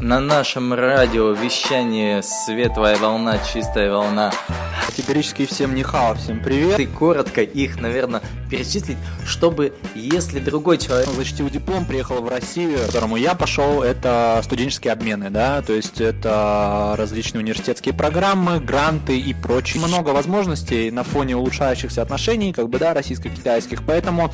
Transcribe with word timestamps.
На 0.00 0.20
нашем 0.20 0.72
радио 0.74 1.32
вещание 1.32 2.22
«Светлая 2.22 2.96
волна, 2.98 3.40
чистая 3.52 3.90
волна». 3.90 4.32
Категорически 4.86 5.44
всем 5.44 5.74
нихао, 5.74 6.14
всем 6.14 6.40
привет. 6.40 6.78
И 6.78 6.86
коротко 6.86 7.42
их, 7.42 7.80
наверное, 7.80 8.22
перечислить, 8.48 8.96
чтобы, 9.26 9.74
если 9.96 10.38
другой 10.38 10.78
человек... 10.78 11.08
Защитил 11.08 11.50
диплом, 11.50 11.84
приехал 11.84 12.22
в 12.22 12.28
Россию, 12.28 12.78
к 12.78 12.86
которому 12.86 13.16
я 13.16 13.34
пошел, 13.34 13.82
это 13.82 14.40
студенческие 14.44 14.92
обмены, 14.92 15.30
да, 15.30 15.62
то 15.62 15.72
есть 15.72 16.00
это 16.00 16.94
различные 16.96 17.42
университетские 17.42 17.92
программы, 17.92 18.60
гранты 18.60 19.18
и 19.18 19.34
прочее. 19.34 19.84
Много 19.84 20.10
возможностей 20.10 20.92
на 20.92 21.02
фоне 21.02 21.36
улучшающихся 21.36 22.02
отношений, 22.02 22.52
как 22.52 22.68
бы, 22.68 22.78
да, 22.78 22.94
российско-китайских, 22.94 23.82
поэтому... 23.84 24.32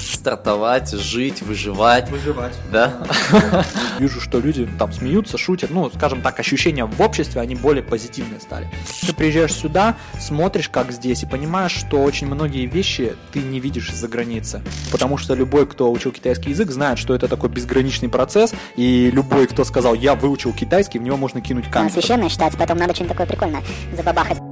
Стартовать, 0.00 0.92
жить, 0.92 1.42
выживать. 1.42 2.10
Выживать. 2.10 2.54
Да. 2.70 2.94
Вижу, 3.98 4.20
что 4.20 4.38
люди 4.38 4.68
там 4.78 4.92
смеются, 4.92 5.38
шутят, 5.38 5.70
ну, 5.70 5.90
скажем 5.94 6.22
так, 6.22 6.38
ощущения 6.40 6.84
в 6.84 7.00
обществе, 7.00 7.40
они 7.40 7.54
более 7.54 7.82
позитивные 7.82 8.40
стали. 8.40 8.68
Ты 9.06 9.12
приезжаешь 9.14 9.52
сюда, 9.52 9.96
смотришь, 10.18 10.68
как 10.68 10.92
здесь, 10.92 11.22
и 11.22 11.26
понимаешь, 11.26 11.72
что 11.72 12.02
очень 12.02 12.26
многие 12.26 12.66
вещи 12.66 13.14
ты 13.32 13.40
не 13.40 13.60
видишь 13.60 13.90
из-за 13.90 14.08
границы. 14.08 14.62
Потому 14.90 15.16
что 15.16 15.34
любой, 15.34 15.66
кто 15.66 15.90
учил 15.90 16.12
китайский 16.12 16.50
язык, 16.50 16.70
знает, 16.70 16.98
что 16.98 17.14
это 17.14 17.28
такой 17.28 17.50
безграничный 17.50 18.08
процесс, 18.08 18.54
и 18.76 19.10
любой, 19.10 19.46
кто 19.46 19.64
сказал, 19.64 19.94
я 19.94 20.14
выучил 20.14 20.52
китайский, 20.52 20.98
в 20.98 21.02
него 21.02 21.16
можно 21.16 21.40
кинуть 21.40 21.70
камень. 21.70 21.90
Священное 21.90 22.28
считается, 22.28 22.58
поэтому 22.58 22.80
надо 22.80 22.94
что-нибудь 22.94 23.16
такое 23.16 23.26
прикольное 23.26 23.62
забабахать. 23.96 24.51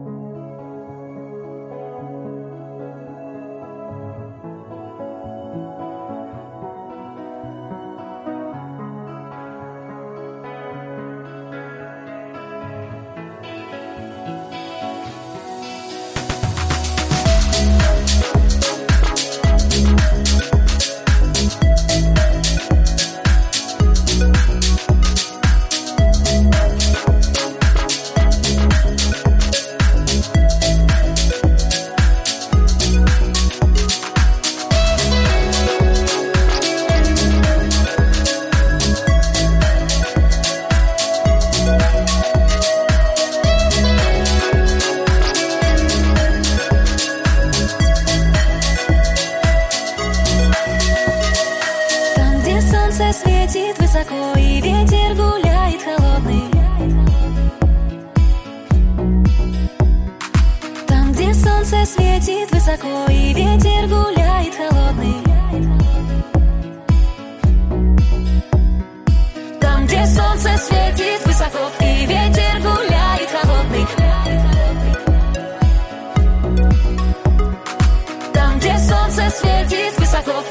Солнце 61.61 61.85
светит 61.85 62.51
высоко 62.53 63.07
и 63.11 63.35
ветер 63.35 63.87
гуляет 63.87 64.55
холодный. 64.55 65.17
Там, 69.61 69.85
где 69.85 70.07
солнце 70.07 70.57
светит 70.57 71.27
высоко 71.27 71.71
и 71.81 72.07
ветер 72.07 72.61
гуляет 72.63 73.31
холодный. 73.31 73.87
Там, 78.33 78.59
где 78.59 78.79
солнце 78.79 79.29
светит 79.31 79.99
высоко 79.99 80.43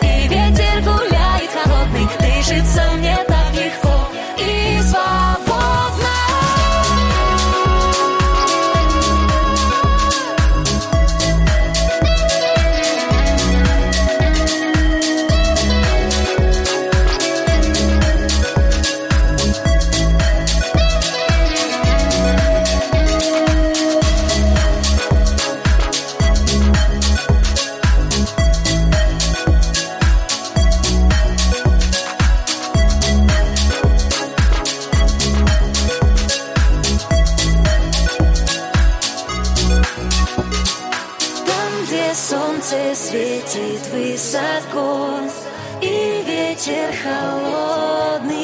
ветер 46.59 46.93
холодный, 47.03 48.35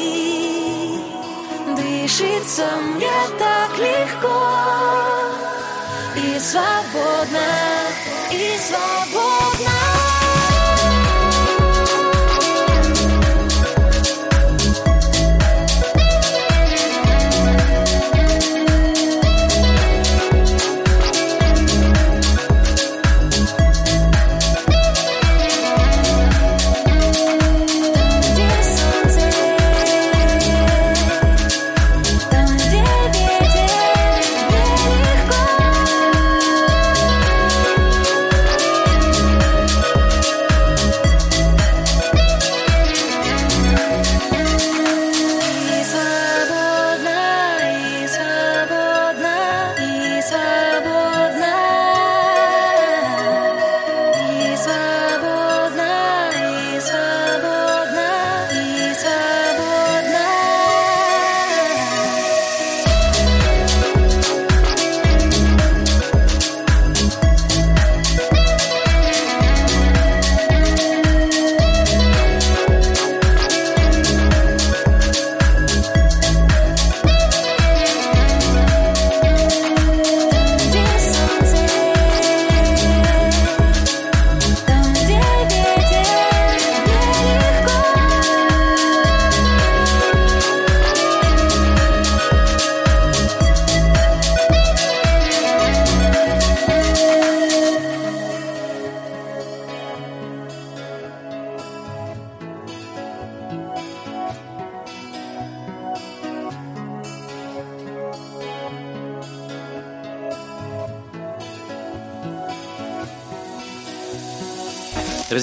дышится 1.76 2.66
мне 2.82 3.10
так 3.38 3.78
легко 3.78 4.42
и 6.16 6.38
свободно, 6.38 7.48
и 8.32 8.58
свободно. 8.58 9.25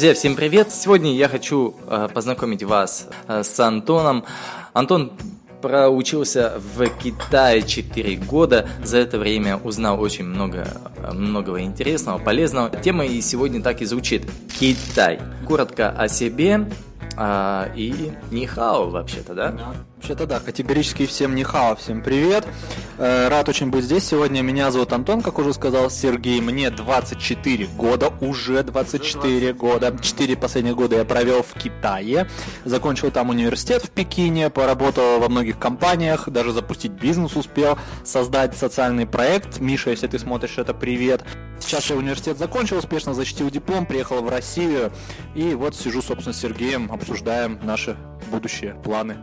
Друзья, 0.04 0.16
всем 0.16 0.36
привет! 0.36 0.70
Сегодня 0.70 1.16
я 1.16 1.30
хочу 1.30 1.76
э, 1.88 2.10
познакомить 2.14 2.62
вас 2.62 3.08
э, 3.30 3.42
с 3.42 3.58
Антоном. 3.62 4.26
Антон 4.74 5.14
проучился 5.62 6.60
в 6.76 6.86
Китае 6.90 7.62
4 7.62 8.18
года. 8.18 8.68
За 8.84 8.98
это 8.98 9.18
время 9.18 9.56
узнал 9.56 10.02
очень 10.02 10.26
много 10.26 10.68
многого 11.14 11.62
интересного, 11.62 12.18
полезного. 12.18 12.70
Тема 12.82 13.06
и 13.06 13.22
сегодня 13.22 13.62
так 13.62 13.82
и 13.82 13.86
звучит. 13.86 14.30
Китай. 14.60 15.22
Коротко 15.48 15.92
о 15.92 16.10
себе 16.10 16.70
а, 17.16 17.72
и 17.74 18.12
нихао 18.30 18.90
вообще-то, 18.90 19.34
да? 19.34 19.56
Вообще-то 20.04 20.26
да, 20.26 20.42
категорически 20.42 21.06
всем 21.06 21.34
нихао, 21.34 21.78
всем 21.78 22.04
привет. 22.04 22.46
Э, 22.98 23.30
рад 23.30 23.48
очень 23.48 23.70
быть 23.70 23.86
здесь 23.86 24.04
сегодня. 24.04 24.42
Меня 24.42 24.70
зовут 24.70 24.92
Антон, 24.92 25.22
как 25.22 25.40
уже 25.40 25.54
сказал 25.54 25.90
Сергей. 25.90 26.42
Мне 26.42 26.70
24 26.72 27.68
года, 27.68 28.12
уже 28.20 28.64
24 28.64 29.54
года. 29.54 29.96
4 30.02 30.36
последних 30.36 30.76
года 30.76 30.98
я 30.98 31.06
провел 31.06 31.42
в 31.42 31.54
Китае. 31.54 32.28
Закончил 32.66 33.12
там 33.12 33.30
университет 33.30 33.86
в 33.86 33.92
Пекине, 33.92 34.50
поработал 34.50 35.22
во 35.22 35.30
многих 35.30 35.58
компаниях, 35.58 36.28
даже 36.28 36.52
запустить 36.52 36.92
бизнес 36.92 37.38
успел, 37.38 37.80
создать 38.04 38.58
социальный 38.58 39.06
проект. 39.06 39.62
Миша, 39.62 39.92
если 39.92 40.08
ты 40.08 40.20
смотришь 40.20 40.58
это, 40.58 40.74
привет. 40.74 41.24
Сейчас 41.62 41.90
я 41.90 41.96
университет 41.96 42.38
закончил, 42.38 42.78
успешно 42.78 43.14
защитил 43.14 43.50
диплом, 43.50 43.86
приехал 43.86 44.22
в 44.22 44.28
Россию. 44.28 44.92
И 45.34 45.54
вот 45.54 45.78
сижу, 45.78 46.02
собственно, 46.02 46.34
с 46.34 46.42
Сергеем, 46.42 46.92
обсуждаем 46.92 47.58
наши 47.64 47.96
будущие 48.34 48.74
планы 48.84 49.18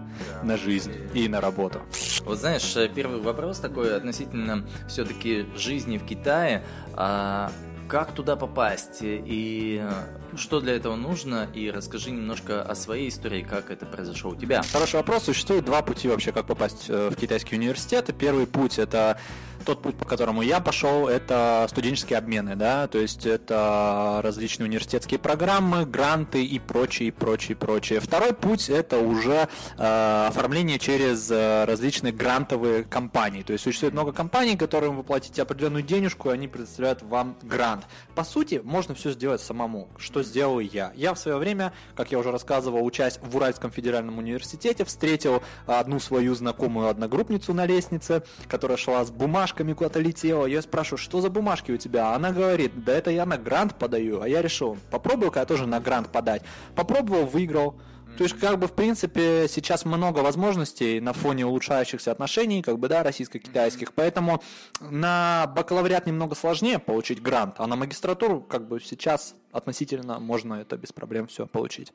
на 0.45 0.57
жизнь 0.57 0.93
и 1.15 1.29
на 1.29 1.41
работу. 1.41 1.83
Вот 2.25 2.39
знаешь, 2.39 2.77
э, 2.77 2.89
первый 2.89 3.21
вопрос 3.21 3.59
такой 3.59 3.97
относительно 3.97 4.65
все-таки 4.89 5.47
жизни 5.57 5.99
в 5.99 6.05
Китае. 6.05 6.63
А 6.95 7.51
как 7.89 8.13
туда 8.13 8.37
попасть 8.37 8.99
и 9.03 9.81
э, 9.83 10.37
что 10.37 10.61
для 10.61 10.77
этого 10.77 10.95
нужно, 10.95 11.49
и 11.53 11.73
расскажи 11.73 12.13
немножко 12.13 12.63
о 12.63 12.77
своей 12.77 13.09
истории, 13.09 13.43
как 13.43 13.73
это 13.73 13.85
произошло 13.85 14.31
у 14.31 14.37
тебя. 14.37 14.63
Хороший 14.73 14.97
вопрос. 14.97 15.25
Существует 15.25 15.65
два 15.65 15.83
пути 15.83 16.07
вообще, 16.07 16.31
как 16.31 16.47
попасть 16.47 16.87
э, 16.89 17.11
в 17.11 17.17
китайский 17.17 17.57
университет. 17.57 18.15
Первый 18.17 18.47
путь 18.47 18.79
это 18.79 19.19
тот 19.65 19.83
путь, 19.83 19.97
по 19.97 20.05
которому 20.05 20.43
я 20.43 20.61
пошел, 20.61 21.09
это 21.09 21.67
студенческие 21.71 22.19
обмены, 22.19 22.57
да, 22.57 22.87
то 22.87 22.99
есть 22.99 23.27
это 23.27 24.21
различные 24.23 24.67
университетские 24.67 25.19
программы, 25.19 25.85
гранты 25.85 26.45
и 26.45 26.59
прочее, 26.59 27.13
прочее, 27.13 27.57
прочее. 27.57 28.01
Второй 28.01 28.33
путь 28.33 28.69
это 28.69 28.99
уже 28.99 29.49
э, 29.79 30.27
оформление 30.29 30.79
через 30.79 31.31
э, 31.31 31.65
различные 31.65 32.13
грантовые 32.13 32.85
компании. 32.85 33.43
То 33.43 33.53
есть 33.53 33.65
существует 33.65 33.93
много 33.93 34.13
компаний, 34.13 34.57
которым 34.57 34.97
вы 34.97 35.03
платите 35.03 35.43
определенную 35.43 35.83
денежку, 35.83 36.31
и 36.31 36.33
они 36.33 36.49
предоставляют 36.49 37.03
вам 37.03 37.37
грант. 37.43 37.85
По 38.15 38.25
сути, 38.25 38.61
можно 38.65 38.95
все 38.95 39.13
сделать 39.13 39.41
самому, 39.41 39.89
что 39.99 40.23
сделал 40.23 40.61
я. 40.61 40.93
Я 40.95 41.15
в 41.15 41.19
свое 41.19 41.37
время, 41.37 41.73
как 41.95 42.11
я 42.13 42.19
уже 42.19 42.31
рассказывал, 42.31 42.85
учась 42.85 43.19
в 43.23 43.37
Уральском 43.37 43.71
федеральном 43.71 44.19
университете, 44.19 44.85
встретил 44.85 45.43
одну 45.67 46.01
свою 46.01 46.35
знакомую 46.35 46.89
одногруппницу 46.89 47.55
на 47.55 47.67
лестнице, 47.67 48.23
которая 48.49 48.77
шла 48.77 49.05
с 49.05 49.11
бумажкой 49.11 49.50
бумажками 49.51 49.73
куда-то 49.73 50.01
летела. 50.01 50.47
Я 50.47 50.63
спрашиваю, 50.63 50.99
что 50.99 51.21
за 51.21 51.29
бумажки 51.29 51.73
у 51.73 51.77
тебя? 51.77 52.15
Она 52.15 52.31
говорит, 52.31 52.85
да 52.85 52.93
это 52.93 53.11
я 53.11 53.27
на 53.27 53.37
грант 53.37 53.75
подаю. 53.75 54.21
А 54.21 54.29
я 54.29 54.43
решил, 54.43 54.79
попробую-ка 54.91 55.41
я 55.41 55.47
тоже 55.47 55.67
на 55.67 55.81
грант 55.81 56.09
подать. 56.13 56.43
Попробовал, 56.77 57.27
выиграл. 57.27 57.75
То 58.17 58.25
есть, 58.25 58.39
как 58.39 58.59
бы, 58.59 58.67
в 58.67 58.73
принципе, 58.73 59.47
сейчас 59.49 59.85
много 59.85 60.21
возможностей 60.21 61.01
на 61.01 61.13
фоне 61.13 61.47
улучшающихся 61.47 62.13
отношений, 62.13 62.63
как 62.63 62.79
бы, 62.79 62.89
да, 62.89 63.03
российско-китайских. 63.03 63.93
Поэтому 63.95 64.43
на 64.81 65.47
бакалавриат 65.57 66.07
немного 66.07 66.35
сложнее 66.35 66.79
получить 66.79 67.23
грант, 67.23 67.55
а 67.59 67.67
на 67.67 67.77
магистратуру, 67.77 68.41
как 68.41 68.69
бы, 68.69 68.81
сейчас 68.81 69.35
относительно 69.53 70.21
можно 70.21 70.55
это 70.55 70.77
без 70.77 70.93
проблем 70.93 71.27
все 71.27 71.47
получить. 71.47 71.93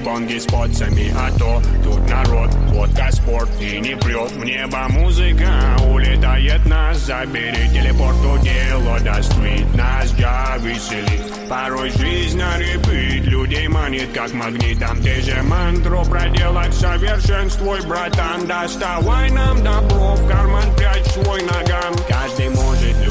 Бонги 0.00 0.38
с 0.38 0.44
подцами 0.44 1.12
А 1.16 1.30
то 1.38 1.62
тут 1.82 2.08
народ, 2.08 2.50
водка, 2.68 3.10
спорт 3.10 3.48
и 3.60 3.80
не 3.80 3.96
прет 3.96 4.30
В 4.32 4.44
небо 4.44 4.86
музыка 4.90 5.48
улетает 5.90 6.64
нас 6.66 6.98
Забери 6.98 7.68
телепорт, 7.72 8.16
дело 8.42 8.98
вид 9.38 9.74
Нас 9.74 10.14
я 10.18 10.56
весели 10.58 11.20
Порой 11.48 11.90
жизнь 11.90 12.38
на 12.38 12.58
репит 12.58 13.24
Людей 13.24 13.68
манит 13.68 14.12
как 14.12 14.32
магнитом. 14.32 15.00
Ты 15.02 15.20
же 15.20 15.42
мантру 15.42 16.04
проделать 16.04 16.74
совершенствуй, 16.74 17.80
братан. 17.82 18.46
Доставай 18.46 19.30
нам 19.30 19.62
добро 19.62 20.14
в 20.14 20.28
карман 20.28 20.74
Прячь 20.76 21.06
свой 21.06 21.42
ногам 21.42 21.94
Каждый 22.08 22.48
может 22.50 23.03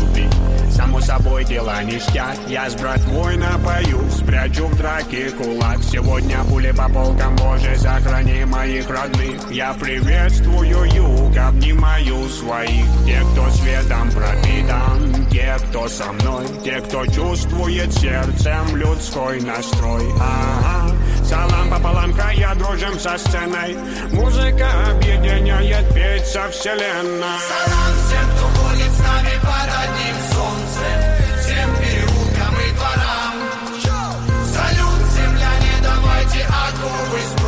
Само 0.73 0.99
собой 1.01 1.45
дела 1.45 1.83
ништяк. 1.83 2.37
Я 2.47 2.69
с 2.69 2.75
братвой 2.75 3.37
напою 3.37 4.09
Спрячу 4.11 4.67
в 4.67 4.75
драке 4.77 5.29
кулак. 5.31 5.79
Сегодня 5.83 6.43
пули 6.49 6.71
по 6.71 6.89
полкам 6.89 7.35
Боже, 7.35 7.77
сохрани 7.77 8.43
моих 8.45 8.89
родных. 8.89 9.51
Я 9.51 9.73
приветствую 9.73 10.91
юг 10.91 11.37
Обнимаю 11.37 12.27
своих. 12.29 12.85
Те, 13.05 13.21
кто 13.31 13.49
светом 13.51 14.11
пропитан 14.11 15.27
Те, 15.31 15.57
кто 15.69 15.87
со 15.87 16.11
мной. 16.11 16.45
Те, 16.63 16.81
кто 16.81 17.05
чувствует 17.05 17.93
сердцем 17.93 18.75
Людской 18.75 19.41
настрой. 19.41 20.03
Ага 20.19 20.93
Салам 21.23 21.69
пополам, 21.69 22.13
края 22.13 22.53
дружим 22.55 22.99
со 22.99 23.17
сценой. 23.17 23.77
Музыка 24.11 24.67
объединяет 24.91 25.93
петь 25.93 26.27
со 26.27 26.49
вселенной. 26.49 27.39
Салам 27.49 27.95
всем, 28.05 28.29
кто 28.35 28.45
ходит 28.61 28.91
с 28.91 28.99
нами 28.99 29.31
под 29.41 29.69
одним 29.83 30.32
давайте 36.83 37.42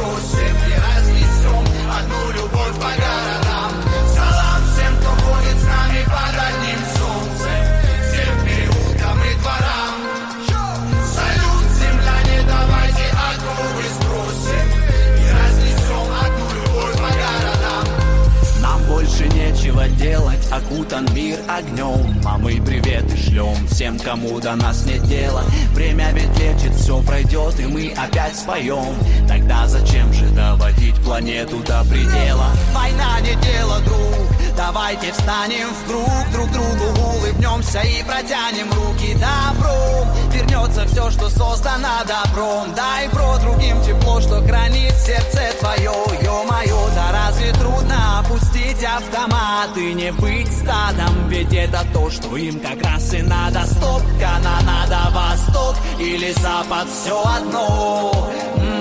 всем, 23.85 23.99
кому 23.99 24.39
до 24.39 24.55
нас 24.55 24.85
нет 24.85 25.03
дела. 25.03 25.43
Время 25.73 26.11
ведь 26.13 26.39
лечит, 26.39 26.73
все 26.75 27.01
пройдет, 27.03 27.59
и 27.59 27.65
мы 27.65 27.93
опять 27.95 28.35
споем 28.35 28.95
Тогда 29.27 29.67
зачем 29.67 30.11
же 30.13 30.27
доводить 30.29 30.95
планету 31.03 31.57
до 31.59 31.83
предела? 31.83 32.47
Война 32.73 33.19
не 33.21 33.35
дело, 33.41 33.79
друг, 33.81 34.34
давайте 34.55 35.11
встанем 35.11 35.69
в 35.73 35.87
круг 35.87 36.31
Друг 36.31 36.51
другу 36.51 37.17
улыбнемся 37.17 37.81
и 37.81 38.03
протянем 38.03 38.71
руки. 38.73 39.13
Добром 39.13 40.09
Вернет 40.31 40.55
вернется 40.65 40.85
все, 40.87 41.11
что 41.11 41.29
создано 41.29 42.03
добром. 42.05 42.73
Дай, 42.75 43.07
бро, 43.09 43.37
другим 43.39 43.81
тепло, 43.83 44.19
что 44.21 44.41
хранит 44.41 44.93
сердце 44.93 45.41
твое 45.59 45.91
Ё-моё, 46.21 46.89
да 46.95 47.11
разве 47.11 47.51
трудно 47.53 48.19
опустить 48.19 48.83
автомат 48.83 49.75
И 49.75 49.93
не 49.93 50.11
быть 50.11 50.51
стадом, 50.51 51.27
ведь 51.29 51.53
это 51.53 51.85
то, 51.93 52.09
что 52.09 52.35
им 52.37 52.59
как 52.59 52.81
раз 52.83 53.13
и 53.13 53.21
надо. 53.21 53.65
Стоп, 53.65 54.01
канонада, 54.19 55.11
восток 55.11 55.75
или 55.99 56.31
запад, 56.33 56.87
все 56.89 57.21
одно. 57.23 58.11
М-м-м, 58.57 58.74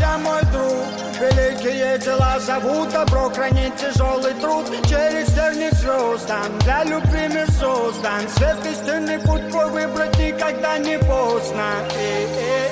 Просыпайся, 0.00 0.18
мой 0.18 0.42
друг, 0.52 1.20
великие 1.20 1.98
дела 1.98 2.38
зовут 2.40 2.90
Добро 2.90 3.30
хранить 3.30 3.76
тяжелый 3.76 4.32
труд. 4.34 4.66
Через 4.88 5.26
терни 5.34 5.68
к 5.68 5.74
звездам 5.74 6.58
Для 6.60 6.84
любви 6.84 7.28
мир 7.28 7.50
создан 7.52 8.28
Свет 8.34 8.56
истинный 8.66 9.18
путь 9.18 9.48
твой 9.50 9.70
выбрать 9.70 10.18
никогда 10.18 10.78
не 10.78 10.98
поздно. 10.98 11.64
Эй, 11.96 12.26
эй. 12.26 12.70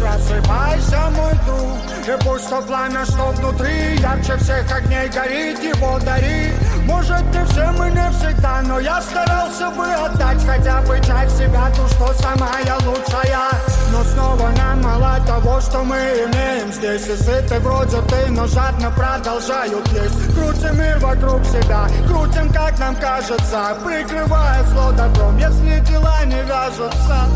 Просыпайся, 0.00 1.10
мой 1.16 1.32
друг, 1.44 1.78
и 2.06 2.24
пусть 2.24 2.48
то 2.48 2.62
пламя, 2.62 3.04
что 3.04 3.32
внутри 3.32 3.96
Ярче 3.96 4.36
всех 4.36 4.72
огней 4.72 5.08
горит, 5.08 5.58
его 5.62 5.98
дари 5.98 6.52
Может, 6.88 7.22
не 7.34 7.44
всем 7.44 7.84
и 7.84 7.90
не 7.90 8.10
всегда, 8.10 8.62
но 8.62 8.80
я 8.80 9.00
старался 9.02 9.70
бы 9.70 9.84
отдать 9.84 10.42
Хотя 10.44 10.80
бы 10.82 10.96
часть 11.06 11.36
себя, 11.36 11.70
ту, 11.76 11.86
что 11.88 12.14
самая 12.14 12.74
лучшая. 12.86 13.50
Но 13.92 14.02
снова 14.04 14.50
нам 14.56 14.82
мало 14.82 15.20
того, 15.26 15.60
что 15.60 15.82
мы 15.84 15.96
имеем 15.96 16.72
здесь. 16.72 17.06
И 17.06 17.16
сыты 17.16 17.58
вроде 17.60 18.00
ты, 18.08 18.30
но 18.30 18.46
жадно 18.46 18.90
продолжают 18.90 19.86
есть 19.88 20.34
Крутим 20.34 20.78
мир 20.78 20.98
вокруг 20.98 21.44
себя, 21.44 21.86
крутим, 22.06 22.52
как 22.52 22.78
нам 22.78 22.96
кажется 22.96 23.76
Прикрывая 23.84 24.64
зло 24.64 24.92
добром, 24.92 25.36
если 25.36 25.80
дела 25.80 26.24
не 26.24 26.42
вяжутся 26.42 27.28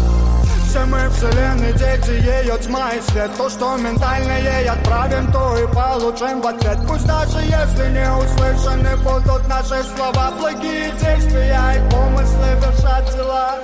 все 0.73 0.87
мы 0.87 1.11
вселенной 1.11 1.73
дети, 1.75 2.13
ее 2.13 2.57
тьма 2.59 2.93
и 2.93 3.01
свет. 3.03 3.31
То, 3.37 3.51
что 3.51 3.77
ментально 3.77 4.39
ей 4.39 4.67
отправим, 4.67 5.31
то 5.31 5.59
и 5.59 5.67
получим 5.67 6.41
в 6.41 6.47
ответ. 6.47 6.79
Пусть 6.89 7.07
даже 7.07 7.41
если 7.41 7.91
не 7.91 8.11
услышаны 8.11 8.97
будут 8.97 9.47
наши 9.49 9.83
слова 9.95 10.33
Благие 10.39 10.91
действия 10.93 11.77
и 11.77 11.91
помыслы 11.91 12.49
вершат 12.57 13.05
дела 13.15 13.59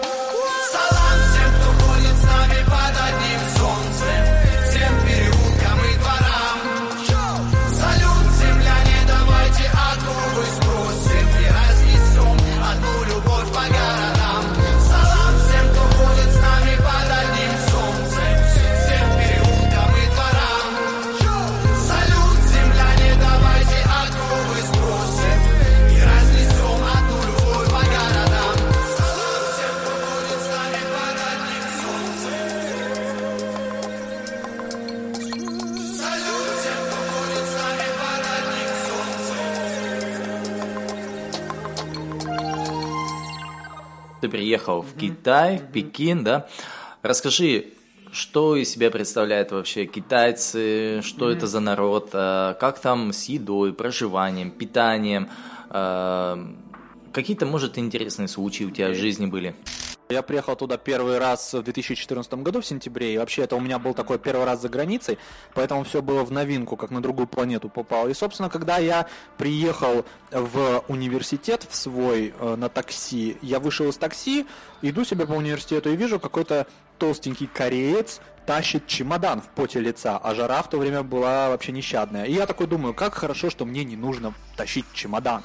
Ты 44.28 44.32
приехал 44.32 44.82
в 44.82 44.92
Китай, 44.94 45.56
в 45.56 45.72
Пекин, 45.72 46.22
да? 46.22 46.48
Расскажи, 47.00 47.68
что 48.12 48.56
из 48.56 48.68
себя 48.68 48.90
представляют 48.90 49.52
вообще 49.52 49.86
китайцы, 49.86 51.00
что 51.02 51.30
это 51.30 51.46
за 51.46 51.60
народ, 51.60 52.10
а, 52.12 52.52
как 52.54 52.78
там 52.78 53.14
с 53.14 53.24
едой, 53.24 53.72
проживанием, 53.72 54.50
питанием, 54.50 55.30
а, 55.70 56.38
какие-то, 57.14 57.46
может, 57.46 57.78
интересные 57.78 58.28
случаи 58.28 58.64
у 58.64 58.70
тебя 58.70 58.90
в 58.90 58.96
жизни 58.96 59.24
были? 59.24 59.54
Я 60.10 60.22
приехал 60.22 60.56
туда 60.56 60.78
первый 60.78 61.18
раз 61.18 61.52
в 61.52 61.62
2014 61.62 62.32
году 62.34 62.62
в 62.62 62.66
сентябре, 62.66 63.12
и 63.12 63.18
вообще 63.18 63.42
это 63.42 63.56
у 63.56 63.60
меня 63.60 63.78
был 63.78 63.92
такой 63.92 64.18
первый 64.18 64.46
раз 64.46 64.62
за 64.62 64.70
границей, 64.70 65.18
поэтому 65.52 65.84
все 65.84 66.00
было 66.00 66.24
в 66.24 66.32
новинку, 66.32 66.76
как 66.76 66.90
на 66.90 67.02
другую 67.02 67.26
планету 67.26 67.68
попал. 67.68 68.08
И, 68.08 68.14
собственно, 68.14 68.48
когда 68.48 68.78
я 68.78 69.06
приехал 69.36 70.06
в 70.30 70.82
университет 70.88 71.66
в 71.68 71.74
свой 71.74 72.32
э, 72.38 72.56
на 72.56 72.70
такси, 72.70 73.36
я 73.42 73.60
вышел 73.60 73.86
из 73.90 73.98
такси, 73.98 74.46
иду 74.80 75.04
себе 75.04 75.26
по 75.26 75.32
университету 75.32 75.90
и 75.90 75.96
вижу 75.96 76.18
какой-то 76.18 76.66
толстенький 76.98 77.46
кореец 77.46 78.20
тащит 78.46 78.86
чемодан 78.86 79.42
в 79.42 79.48
поте 79.48 79.78
лица, 79.78 80.16
а 80.16 80.34
жара 80.34 80.62
в 80.62 80.70
то 80.70 80.78
время 80.78 81.02
была 81.02 81.50
вообще 81.50 81.70
нещадная. 81.70 82.24
И 82.24 82.32
я 82.32 82.46
такой 82.46 82.66
думаю, 82.66 82.94
как 82.94 83.12
хорошо, 83.12 83.50
что 83.50 83.66
мне 83.66 83.84
не 83.84 83.94
нужно 83.94 84.32
тащить 84.56 84.86
чемодан. 84.94 85.42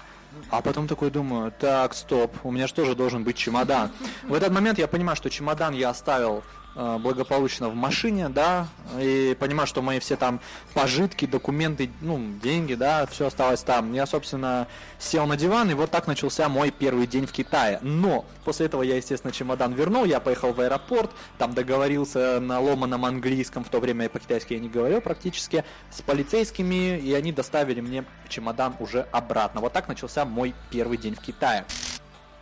А 0.50 0.62
потом 0.62 0.88
такой 0.88 1.10
думаю, 1.10 1.52
так, 1.52 1.94
стоп, 1.94 2.36
у 2.44 2.52
меня 2.52 2.68
же 2.68 2.74
тоже 2.74 2.96
должен 2.96 3.24
быть 3.24 3.38
чемодан. 3.38 3.92
В 4.24 4.34
этот 4.34 4.52
момент 4.52 4.78
я 4.80 4.88
понимаю, 4.88 5.16
что 5.16 5.30
чемодан 5.30 5.74
я 5.74 5.90
оставил 5.90 6.44
благополучно 6.75 7.70
в 7.70 7.75
машине, 7.75 8.30
да, 8.30 8.68
и 9.00 9.36
понимаю, 9.39 9.68
что 9.68 9.82
мои 9.82 10.00
все 10.00 10.15
там 10.15 10.39
пожитки, 10.74 11.25
документы, 11.25 11.89
ну, 12.01 12.20
деньги, 12.42 12.74
да, 12.74 13.06
все 13.06 13.27
осталось 13.27 13.62
там. 13.62 13.94
Я, 13.94 14.06
собственно, 14.06 14.68
сел 15.00 15.25
на 15.27 15.38
диван, 15.38 15.70
и 15.70 15.74
вот 15.74 15.92
так 15.92 16.08
начался 16.08 16.50
мой 16.50 16.72
первый 16.72 17.08
день 17.08 17.27
в 17.27 17.32
Китае. 17.32 17.80
Но 17.82 18.25
после 18.44 18.65
этого 18.65 18.82
я, 18.82 18.96
естественно, 18.96 19.32
чемодан 19.32 19.74
вернул, 19.74 20.06
я 20.06 20.20
поехал 20.20 20.53
в 20.53 20.60
аэропорт, 20.60 21.12
там 21.38 21.53
договорился 21.53 22.39
на 22.39 22.60
ломаном 22.60 23.06
английском, 23.06 23.63
в 23.63 23.70
то 23.70 23.80
время 23.80 24.03
я 24.03 24.10
по-китайски 24.10 24.53
я 24.53 24.60
не 24.60 24.70
говорил 24.70 25.01
практически, 25.01 25.63
с 25.92 26.01
полицейскими, 26.01 26.98
и 26.98 27.13
они 27.13 27.32
доставили 27.32 27.82
мне 27.82 28.06
чемодан 28.30 28.75
уже 28.80 29.08
обратно. 29.12 29.62
Вот 29.62 29.74
так 29.74 29.88
начался 29.88 30.25
мой 30.25 30.53
первый 30.72 30.98
день 30.98 31.15
в 31.15 31.20
Китае. 31.20 31.65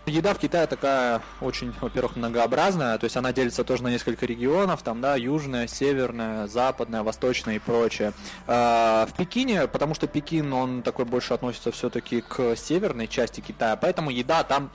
Еда 0.07 0.33
в 0.33 0.39
Китае 0.39 0.65
такая 0.65 1.21
очень, 1.41 1.73
во-первых, 1.79 2.15
многообразная, 2.15 2.97
то 2.97 3.03
есть 3.03 3.15
она 3.17 3.31
делится 3.31 3.63
тоже 3.63 3.83
на 3.83 3.89
несколько 3.89 4.25
регионов, 4.25 4.81
там, 4.81 4.99
да, 4.99 5.15
южная, 5.15 5.67
северная, 5.67 6.47
западная, 6.47 7.03
восточная 7.03 7.57
и 7.57 7.59
прочее. 7.59 8.13
А, 8.47 9.05
в 9.05 9.15
Пекине, 9.15 9.67
потому 9.67 9.93
что 9.93 10.07
Пекин, 10.07 10.51
он 10.53 10.81
такой 10.81 11.05
больше 11.05 11.35
относится 11.35 11.71
все-таки 11.71 12.21
к 12.21 12.55
северной 12.55 13.07
части 13.07 13.41
Китая, 13.41 13.75
поэтому 13.75 14.09
еда 14.09 14.43
там 14.43 14.71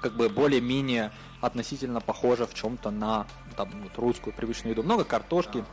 как 0.00 0.14
бы 0.14 0.30
более-менее 0.30 1.12
относительно 1.42 2.00
похожа 2.00 2.46
в 2.46 2.54
чем-то 2.54 2.90
на 2.90 3.26
там, 3.56 3.70
вот, 3.82 3.92
русскую 3.98 4.34
привычную 4.34 4.72
еду. 4.72 4.82
Много 4.82 5.04
картошки, 5.04 5.64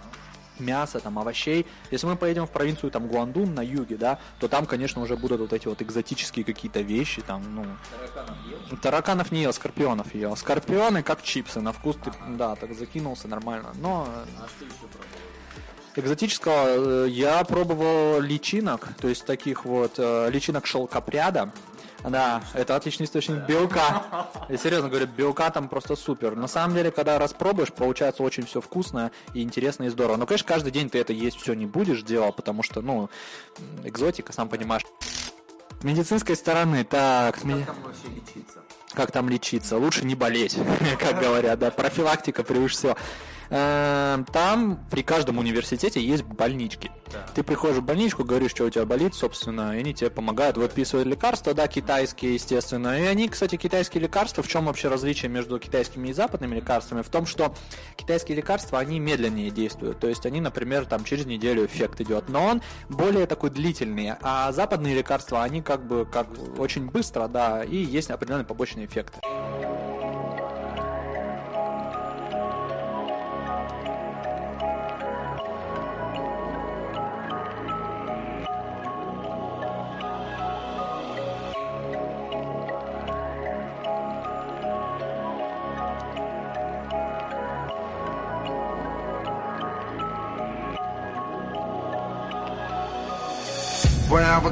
мяса, 0.59 0.99
там, 0.99 1.19
овощей. 1.19 1.65
Если 1.91 2.07
мы 2.07 2.15
поедем 2.15 2.45
в 2.45 2.51
провинцию 2.51 2.91
там 2.91 3.07
Гуандун 3.07 3.53
на 3.53 3.61
юге, 3.61 3.97
да, 3.97 4.19
то 4.39 4.47
там, 4.47 4.65
конечно, 4.65 5.01
уже 5.01 5.17
будут 5.17 5.39
вот 5.39 5.53
эти 5.53 5.67
вот 5.67 5.81
экзотические 5.81 6.45
какие-то 6.45 6.81
вещи, 6.81 7.21
там, 7.21 7.43
ну... 7.55 7.65
Тараканов 8.81 9.31
не 9.31 9.41
ел, 9.43 9.53
скорпионов 9.53 10.13
ел. 10.15 10.35
Скорпионы 10.35 11.03
как 11.03 11.21
чипсы, 11.21 11.61
на 11.61 11.71
вкус 11.71 11.97
ты, 12.03 12.11
да, 12.37 12.55
так 12.55 12.73
закинулся 12.73 13.27
нормально, 13.27 13.71
но... 13.81 14.07
Экзотического 15.95 17.05
э, 17.05 17.09
я 17.09 17.43
пробовал 17.43 18.21
личинок, 18.21 18.89
то 19.01 19.07
есть 19.07 19.25
таких 19.25 19.65
вот 19.65 19.93
э, 19.97 20.29
личинок 20.29 20.65
шелкопряда. 20.65 21.51
Да, 22.03 22.41
это 22.53 22.75
отличный 22.75 23.05
источник 23.05 23.45
белка. 23.45 24.27
Я 24.47 24.57
серьезно 24.57 24.87
говорю, 24.89 25.07
белка 25.07 25.49
там 25.49 25.67
просто 25.67 25.95
супер. 25.95 26.35
На 26.35 26.47
самом 26.47 26.75
деле, 26.75 26.91
когда 26.91 27.19
распробуешь, 27.19 27.73
получается 27.73 28.23
очень 28.23 28.45
все 28.45 28.61
вкусно 28.61 29.11
и 29.33 29.41
интересно 29.43 29.83
и 29.83 29.89
здорово. 29.89 30.15
Но, 30.17 30.25
конечно, 30.25 30.47
каждый 30.47 30.71
день 30.71 30.89
ты 30.89 30.99
это 30.99 31.11
есть 31.11 31.37
все 31.39 31.53
не 31.53 31.65
будешь 31.65 32.01
делать, 32.03 32.35
потому 32.35 32.63
что, 32.63 32.81
ну, 32.81 33.09
экзотика, 33.83 34.31
сам 34.31 34.47
понимаешь. 34.47 34.83
Медицинской 35.83 36.35
стороны, 36.35 36.83
так, 36.83 37.37
с 37.37 37.43
ми- 37.43 37.65
как 38.93 39.11
там 39.11 39.29
лечиться? 39.29 39.77
Лучше 39.77 40.05
не 40.05 40.15
болеть, 40.15 40.57
как 40.99 41.19
говорят, 41.19 41.59
да, 41.59 41.71
профилактика 41.71 42.43
превыше 42.43 42.75
всего. 42.75 42.97
Э, 43.49 44.23
Там 44.31 44.79
при 44.89 45.01
каждом 45.01 45.37
университете 45.37 46.01
есть 46.01 46.23
больнички. 46.23 46.91
Ты 47.33 47.43
приходишь 47.43 47.77
в 47.77 47.83
больничку, 47.83 48.23
говоришь, 48.23 48.51
что 48.51 48.65
у 48.65 48.69
тебя 48.69 48.85
болит, 48.85 49.15
собственно, 49.15 49.75
и 49.75 49.79
они 49.79 49.93
тебе 49.93 50.11
помогают, 50.11 50.57
выписывают 50.57 51.07
лекарства, 51.07 51.53
да, 51.53 51.67
китайские, 51.67 52.35
естественно. 52.35 52.99
И 52.99 53.05
они, 53.05 53.27
кстати, 53.27 53.55
китайские 53.55 54.03
лекарства, 54.03 54.43
в 54.43 54.47
чем 54.47 54.65
вообще 54.65 54.89
различие 54.89 55.29
между 55.29 55.57
китайскими 55.59 56.09
и 56.09 56.13
западными 56.13 56.55
лекарствами? 56.55 57.01
В 57.01 57.09
том, 57.09 57.25
что 57.25 57.55
китайские 57.95 58.37
лекарства, 58.37 58.79
они 58.79 58.99
медленнее 58.99 59.49
действуют. 59.49 59.99
То 59.99 60.07
есть 60.07 60.25
они, 60.25 60.39
например, 60.41 60.85
там 60.85 61.03
через 61.03 61.25
неделю 61.25 61.65
эффект 61.65 62.01
идет, 62.01 62.29
но 62.29 62.45
он 62.45 62.61
более 62.89 63.25
такой 63.25 63.49
длительный. 63.49 64.13
А 64.21 64.51
западные 64.51 64.95
лекарства, 64.95 65.43
они 65.43 65.61
как 65.61 65.85
бы 65.87 66.05
как 66.05 66.27
очень 66.59 66.89
быстро, 66.89 67.27
да, 67.27 67.63
и 67.63 67.77
есть 67.77 68.11
определенные 68.11 68.45
побочные 68.45 68.85
эффекты. 68.85 69.19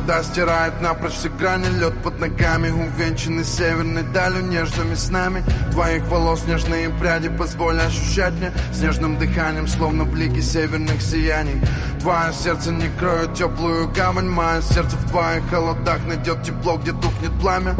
Вода 0.08 0.24
стирает 0.24 0.82
напрочь 0.82 1.14
все 1.14 1.30
грани. 1.30 1.68
Лед 1.80 1.94
под 2.02 2.20
ногами, 2.20 2.70
увенчанный 2.70 3.44
северной 3.44 4.04
далью 4.04 4.46
Нежными 4.46 4.96
снами. 4.96 5.44
Твоих 5.72 6.04
волос 6.08 6.46
Нежные 6.48 6.90
пряди 6.90 7.30
позволь 7.30 7.80
ощущать 7.80 8.34
мне. 8.34 8.52
Снежным 8.74 9.18
дыханием, 9.18 9.68
словно 9.68 10.06
блики 10.06 10.40
северных 10.40 11.02
сияний. 11.02 11.62
Твое 12.00 12.32
сердце 12.32 12.72
не 12.72 12.90
кроет 12.98 13.34
теплую 13.34 13.90
гавань. 13.90 14.30
Мое 14.30 14.62
сердце 14.62 14.96
в 14.96 15.10
твоих 15.10 15.50
холодах 15.50 16.00
найдет 16.06 16.42
тепло, 16.44 16.78
где 16.78 16.92
тухнет 16.92 17.38
пламя. 17.42 17.76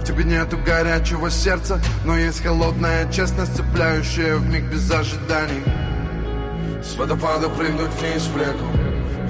В 0.00 0.04
тебе 0.04 0.24
нету 0.24 0.58
горячего 0.58 1.30
сердца, 1.30 1.80
но 2.04 2.16
есть 2.16 2.42
холодная 2.42 3.10
честность, 3.10 3.56
цепляющая 3.56 4.36
в 4.36 4.46
миг 4.46 4.64
без 4.64 4.90
ожиданий. 4.90 5.62
С 6.82 6.96
водопада 6.96 7.48
прыгнуть 7.48 7.92
вниз 8.00 8.26
в 8.26 8.36
реку 8.36 8.79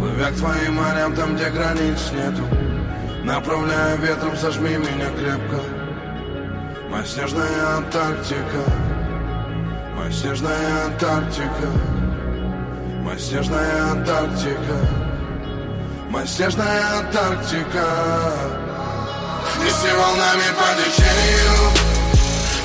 Плывя 0.00 0.30
к 0.30 0.36
твоим 0.36 0.76
морям 0.76 1.14
там, 1.14 1.36
где 1.36 1.50
границ 1.50 2.10
нету. 2.12 2.42
Направляя 3.22 3.96
ветром, 3.96 4.34
сожми 4.34 4.70
меня 4.70 5.10
крепко. 5.10 5.60
Моя 6.88 7.04
снежная 7.04 7.76
Антарктика. 7.76 8.64
Моя 9.94 10.10
снежная 10.10 10.86
Антарктика. 10.86 11.68
Моя 13.02 13.18
снежная 13.18 13.90
Антарктика. 13.90 14.76
Моя 16.08 16.26
снежная 16.26 16.98
Антарктика. 17.00 17.86
Неси 19.62 19.92
волнами 19.98 20.48
по 20.56 20.68
течению. 20.80 21.56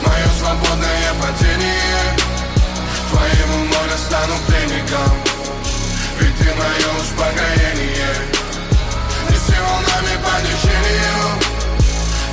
Мое 0.06 0.28
свободное 0.40 1.12
падение. 1.22 2.18
Твоему 3.12 3.66
морю 3.66 3.98
стану 3.98 4.36
пленником 4.48 5.25
Ведь 6.20 6.38
ты 6.38 6.46
мое 6.46 7.02
успокоение 7.02 8.16
Неси 9.30 9.56
волнами 9.60 10.16
по 10.24 10.36
течению 10.42 11.24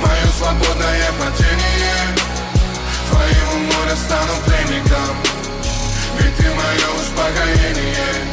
Мое 0.01 0.31
свободное 0.37 1.11
падение. 1.19 2.03
Твоему 3.09 3.65
морю 3.65 3.95
стану 3.95 4.33
пленником 4.45 5.15
Ведь 6.19 6.35
ты 6.37 6.43
мое 6.43 6.87
успокоение 7.01 8.32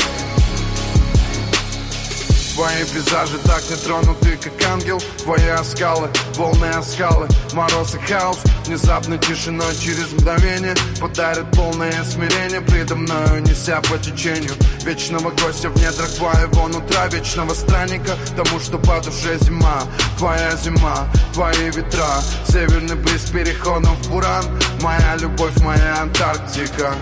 Твои 2.61 2.85
пейзажи 2.85 3.39
так 3.47 3.63
не 3.71 3.77
тронуты, 3.77 4.37
как 4.37 4.71
ангел. 4.71 5.01
Твои 5.23 5.65
скалы, 5.65 6.11
волны 6.35 6.71
скалы, 6.83 7.27
мороз 7.55 7.95
и 7.95 7.99
хаос 8.01 8.37
Внезапной 8.67 9.17
тишиной 9.17 9.75
через 9.77 10.13
мгновение 10.13 10.75
Подарит 11.01 11.51
полное 11.53 12.05
смирение 12.05 12.61
Предо 12.61 12.97
мною 12.97 13.41
неся 13.41 13.81
по 13.81 13.97
течению 13.97 14.53
Вечного 14.85 15.31
гостя 15.31 15.71
в 15.71 15.77
недрах 15.77 16.11
твоего 16.11 16.69
нутра 16.69 17.07
Вечного 17.07 17.55
странника 17.55 18.15
тому, 18.37 18.61
что 18.61 18.77
по 18.77 19.01
душе 19.01 19.39
зима 19.41 19.85
Твоя 20.19 20.55
зима, 20.57 21.09
твои 21.33 21.71
ветра. 21.71 22.21
Северный 22.47 22.97
бриз 22.97 23.31
переходом 23.31 23.97
в 24.03 24.11
буран 24.11 24.45
Моя 24.83 25.17
любовь, 25.17 25.57
моя 25.63 26.03
Антарктика. 26.03 26.95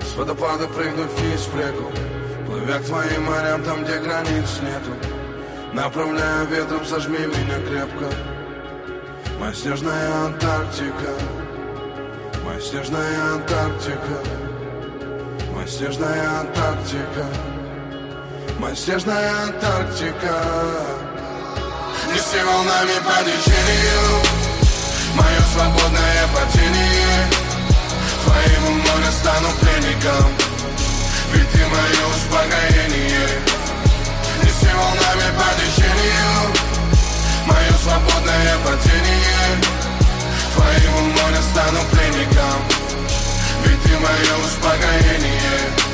С 0.00 0.16
водопада 0.16 0.68
прыгнуть 0.68 1.10
вниз 1.18 1.40
в 1.52 1.58
реку 1.58 1.90
Плывя 2.54 2.78
к 2.78 2.84
твоим 2.84 3.24
морям, 3.24 3.64
там, 3.64 3.82
где 3.82 3.98
границ 3.98 4.60
нету 4.62 4.94
Направляя 5.72 6.44
ветром, 6.44 6.86
сожми 6.86 7.18
меня 7.18 7.58
крепко. 7.68 8.06
Моя 9.40 9.52
снежная 9.52 10.26
Антарктика 10.26 11.14
Моя 12.44 12.60
снежная 12.60 13.34
Антарктика 13.34 14.18
Моя 15.52 15.66
снежная 15.66 16.40
Антарктика 16.42 17.26
Моя 18.60 18.76
снежная 18.76 19.42
Антарктика. 19.42 20.36
Неси 22.06 22.40
волнами 22.46 22.98
по 23.04 23.18
течению 23.24 24.22
Мое 25.16 25.40
свободное 25.52 26.28
падение. 26.32 27.30
Твоему 28.24 28.74
морю 28.74 29.10
стану 29.10 29.48
пленником 29.60 30.43
ведь 31.34 31.50
ты 31.50 31.58
мое 31.66 32.04
успокоение 32.14 33.28
Неси 34.42 34.72
волнами 34.72 35.28
по 35.38 35.48
течению 35.60 36.34
Мое 37.46 37.72
свободное 37.82 38.56
падение 38.64 39.84
Твоему 40.54 41.00
морю 41.00 41.42
стану 41.50 41.80
пленником. 41.90 42.58
Ведь 43.64 43.82
ты 43.82 43.98
мое 43.98 44.44
успокоение 44.44 45.93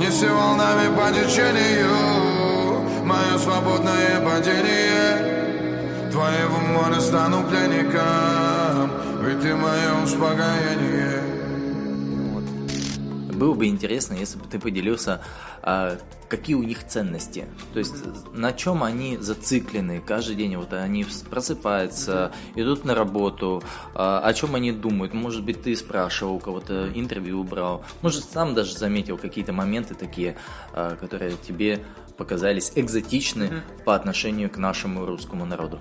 Неси 0.00 0.26
волнами 0.28 0.96
по 0.96 1.12
течению 1.12 1.94
Мое 3.04 3.36
свободное 3.36 4.18
падение. 4.24 6.10
Твоего 6.10 6.58
моря 6.58 7.00
стану 7.00 7.42
пленником 7.42 8.90
Ведь 9.22 9.42
ты 9.42 9.54
мое 9.54 10.02
успокоение 10.02 11.29
Было 13.40 13.54
бы 13.54 13.68
интересно, 13.68 14.12
если 14.12 14.38
бы 14.38 14.44
ты 14.44 14.58
поделился, 14.58 15.22
а, 15.62 15.96
какие 16.28 16.56
у 16.56 16.62
них 16.62 16.86
ценности. 16.86 17.46
То 17.72 17.78
есть 17.78 17.94
на 18.34 18.52
чем 18.52 18.84
они 18.84 19.16
зациклены 19.16 20.02
каждый 20.02 20.36
день. 20.36 20.58
Вот 20.58 20.74
они 20.74 21.06
просыпаются, 21.30 22.32
идут 22.54 22.84
на 22.84 22.94
работу, 22.94 23.62
а, 23.94 24.20
о 24.20 24.34
чем 24.34 24.56
они 24.56 24.72
думают. 24.72 25.14
Может 25.14 25.42
быть, 25.42 25.62
ты 25.62 25.74
спрашивал, 25.74 26.34
у 26.34 26.38
кого-то 26.38 26.90
интервью 26.94 27.42
брал. 27.42 27.82
Может, 28.02 28.24
сам 28.24 28.52
даже 28.52 28.76
заметил 28.76 29.16
какие-то 29.16 29.54
моменты 29.54 29.94
такие, 29.94 30.36
а, 30.74 30.96
которые 30.96 31.32
тебе 31.38 31.82
показались 32.18 32.72
экзотичны 32.74 33.62
по 33.86 33.94
отношению 33.94 34.50
к 34.50 34.58
нашему 34.58 35.06
русскому 35.06 35.46
народу. 35.46 35.80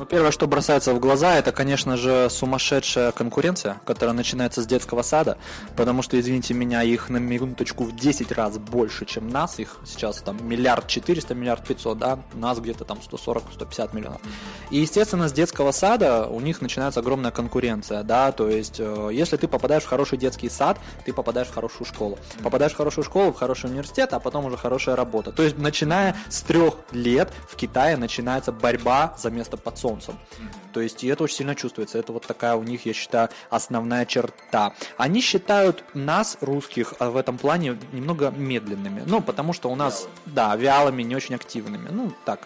Ну, 0.00 0.06
первое, 0.06 0.30
что 0.30 0.46
бросается 0.46 0.94
в 0.94 0.98
глаза, 0.98 1.36
это, 1.36 1.52
конечно 1.52 1.98
же, 1.98 2.28
сумасшедшая 2.30 3.12
конкуренция, 3.12 3.82
которая 3.84 4.16
начинается 4.16 4.62
с 4.62 4.66
детского 4.66 5.02
сада, 5.02 5.36
потому 5.76 6.00
что, 6.00 6.18
извините 6.18 6.54
меня, 6.54 6.82
их 6.82 7.10
на 7.10 7.18
минуточку 7.18 7.84
в 7.84 7.94
10 7.94 8.32
раз 8.32 8.56
больше, 8.56 9.04
чем 9.04 9.28
нас, 9.28 9.58
их 9.58 9.76
сейчас 9.84 10.22
там 10.22 10.38
миллиард 10.48 10.86
четыреста, 10.86 11.34
миллиард 11.34 11.66
пятьсот, 11.66 11.98
да, 11.98 12.20
нас 12.32 12.58
где-то 12.60 12.86
там 12.86 12.98
140-150 13.06 13.94
миллионов. 13.94 14.22
И, 14.70 14.78
естественно, 14.78 15.28
с 15.28 15.34
детского 15.34 15.70
сада 15.70 16.26
у 16.28 16.40
них 16.40 16.62
начинается 16.62 17.00
огромная 17.00 17.30
конкуренция, 17.30 18.02
да, 18.02 18.32
то 18.32 18.48
есть, 18.48 18.76
э, 18.78 19.10
если 19.12 19.36
ты 19.36 19.48
попадаешь 19.48 19.82
в 19.82 19.88
хороший 19.88 20.16
детский 20.16 20.48
сад, 20.48 20.78
ты 21.04 21.12
попадаешь 21.12 21.48
в 21.48 21.52
хорошую 21.52 21.86
школу. 21.86 22.18
Попадаешь 22.42 22.72
в 22.72 22.76
хорошую 22.76 23.04
школу, 23.04 23.32
в 23.32 23.36
хороший 23.36 23.68
университет, 23.68 24.14
а 24.14 24.18
потом 24.18 24.46
уже 24.46 24.56
хорошая 24.56 24.96
работа. 24.96 25.30
То 25.30 25.42
есть, 25.42 25.58
начиная 25.58 26.16
с 26.30 26.40
трех 26.40 26.76
лет 26.92 27.30
в 27.46 27.54
Китае 27.56 27.98
начинается 27.98 28.50
борьба 28.50 29.14
за 29.18 29.30
место 29.30 29.58
под 29.58 29.76
солнцем. 29.76 29.89
То 30.72 30.80
есть, 30.80 31.04
и 31.04 31.08
это 31.08 31.24
очень 31.24 31.36
сильно 31.36 31.54
чувствуется. 31.54 31.98
Это 31.98 32.12
вот 32.12 32.26
такая 32.26 32.54
у 32.54 32.62
них, 32.62 32.86
я 32.86 32.92
считаю, 32.92 33.28
основная 33.48 34.06
черта. 34.06 34.74
Они 34.96 35.20
считают 35.20 35.84
нас, 35.94 36.38
русских, 36.40 36.94
а 36.98 37.10
в 37.10 37.16
этом 37.16 37.38
плане 37.38 37.78
немного 37.92 38.30
медленными. 38.30 39.02
Ну, 39.06 39.20
потому 39.20 39.52
что 39.52 39.70
у 39.70 39.74
нас, 39.74 40.08
да, 40.26 40.54
вялыми, 40.56 41.02
не 41.02 41.16
очень 41.16 41.34
активными. 41.34 41.88
Ну, 41.90 42.12
так. 42.24 42.40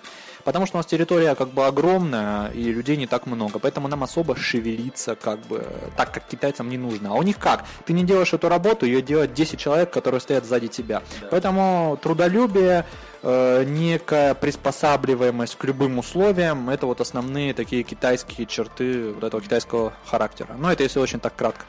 Потому 0.45 0.67
что 0.67 0.77
у 0.77 0.79
нас 0.79 0.87
территория 0.87 1.35
как 1.35 1.49
бы 1.49 1.67
огромная, 1.67 2.51
и 2.51 2.65
людей 2.65 2.97
не 2.97 3.07
так 3.07 3.27
много. 3.27 3.59
Поэтому 3.59 3.89
нам 3.89 4.03
особо 4.03 4.37
шевелиться 4.37 5.17
как 5.17 5.41
бы 5.47 5.67
так, 5.97 6.13
как 6.13 6.27
китайцам 6.29 6.69
не 6.69 6.77
нужно. 6.77 7.11
А 7.11 7.15
у 7.15 7.23
них 7.23 7.39
как? 7.39 7.65
Ты 7.87 7.95
не 7.95 8.05
делаешь 8.05 8.33
эту 8.35 8.49
работу, 8.49 8.85
ее 8.85 9.01
делают 9.01 9.33
10 9.33 9.59
человек, 9.59 9.91
которые 9.91 10.21
стоят 10.21 10.45
сзади 10.45 10.69
тебя. 10.69 11.03
Поэтому 11.31 11.99
трудолюбие, 12.03 12.85
э, 13.25 13.65
некая 13.65 14.35
приспосабливаемость 14.35 15.57
к 15.57 15.65
любым 15.65 15.99
условиям, 15.99 16.71
это 16.71 16.87
вот 16.87 17.01
основные 17.01 17.55
такие 17.55 17.83
китайские 17.83 18.47
черты 18.47 19.13
вот 19.13 19.25
этого 19.25 19.43
китайского 19.43 19.93
характера. 20.07 20.55
Ну, 20.59 20.69
это 20.69 20.83
если 20.83 21.01
очень 21.01 21.21
так 21.21 21.35
кратко. 21.35 21.65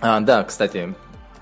А, 0.00 0.20
да, 0.20 0.44
кстати, 0.44 0.94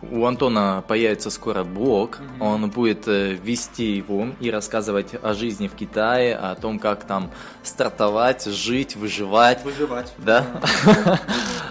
у 0.02 0.24
Антона 0.24 0.82
появится 0.86 1.30
скоро 1.30 1.64
блог, 1.64 2.20
он 2.40 2.70
будет 2.70 3.08
э, 3.08 3.32
вести 3.34 3.96
его 3.96 4.28
и 4.40 4.50
рассказывать 4.50 5.14
о 5.22 5.34
жизни 5.34 5.68
в 5.68 5.74
Китае, 5.74 6.36
о 6.36 6.54
том, 6.54 6.78
как 6.78 7.04
там 7.04 7.30
стартовать, 7.62 8.44
жить, 8.44 8.96
выживать. 8.96 9.64
Выживать. 9.64 10.12
Да? 10.18 10.46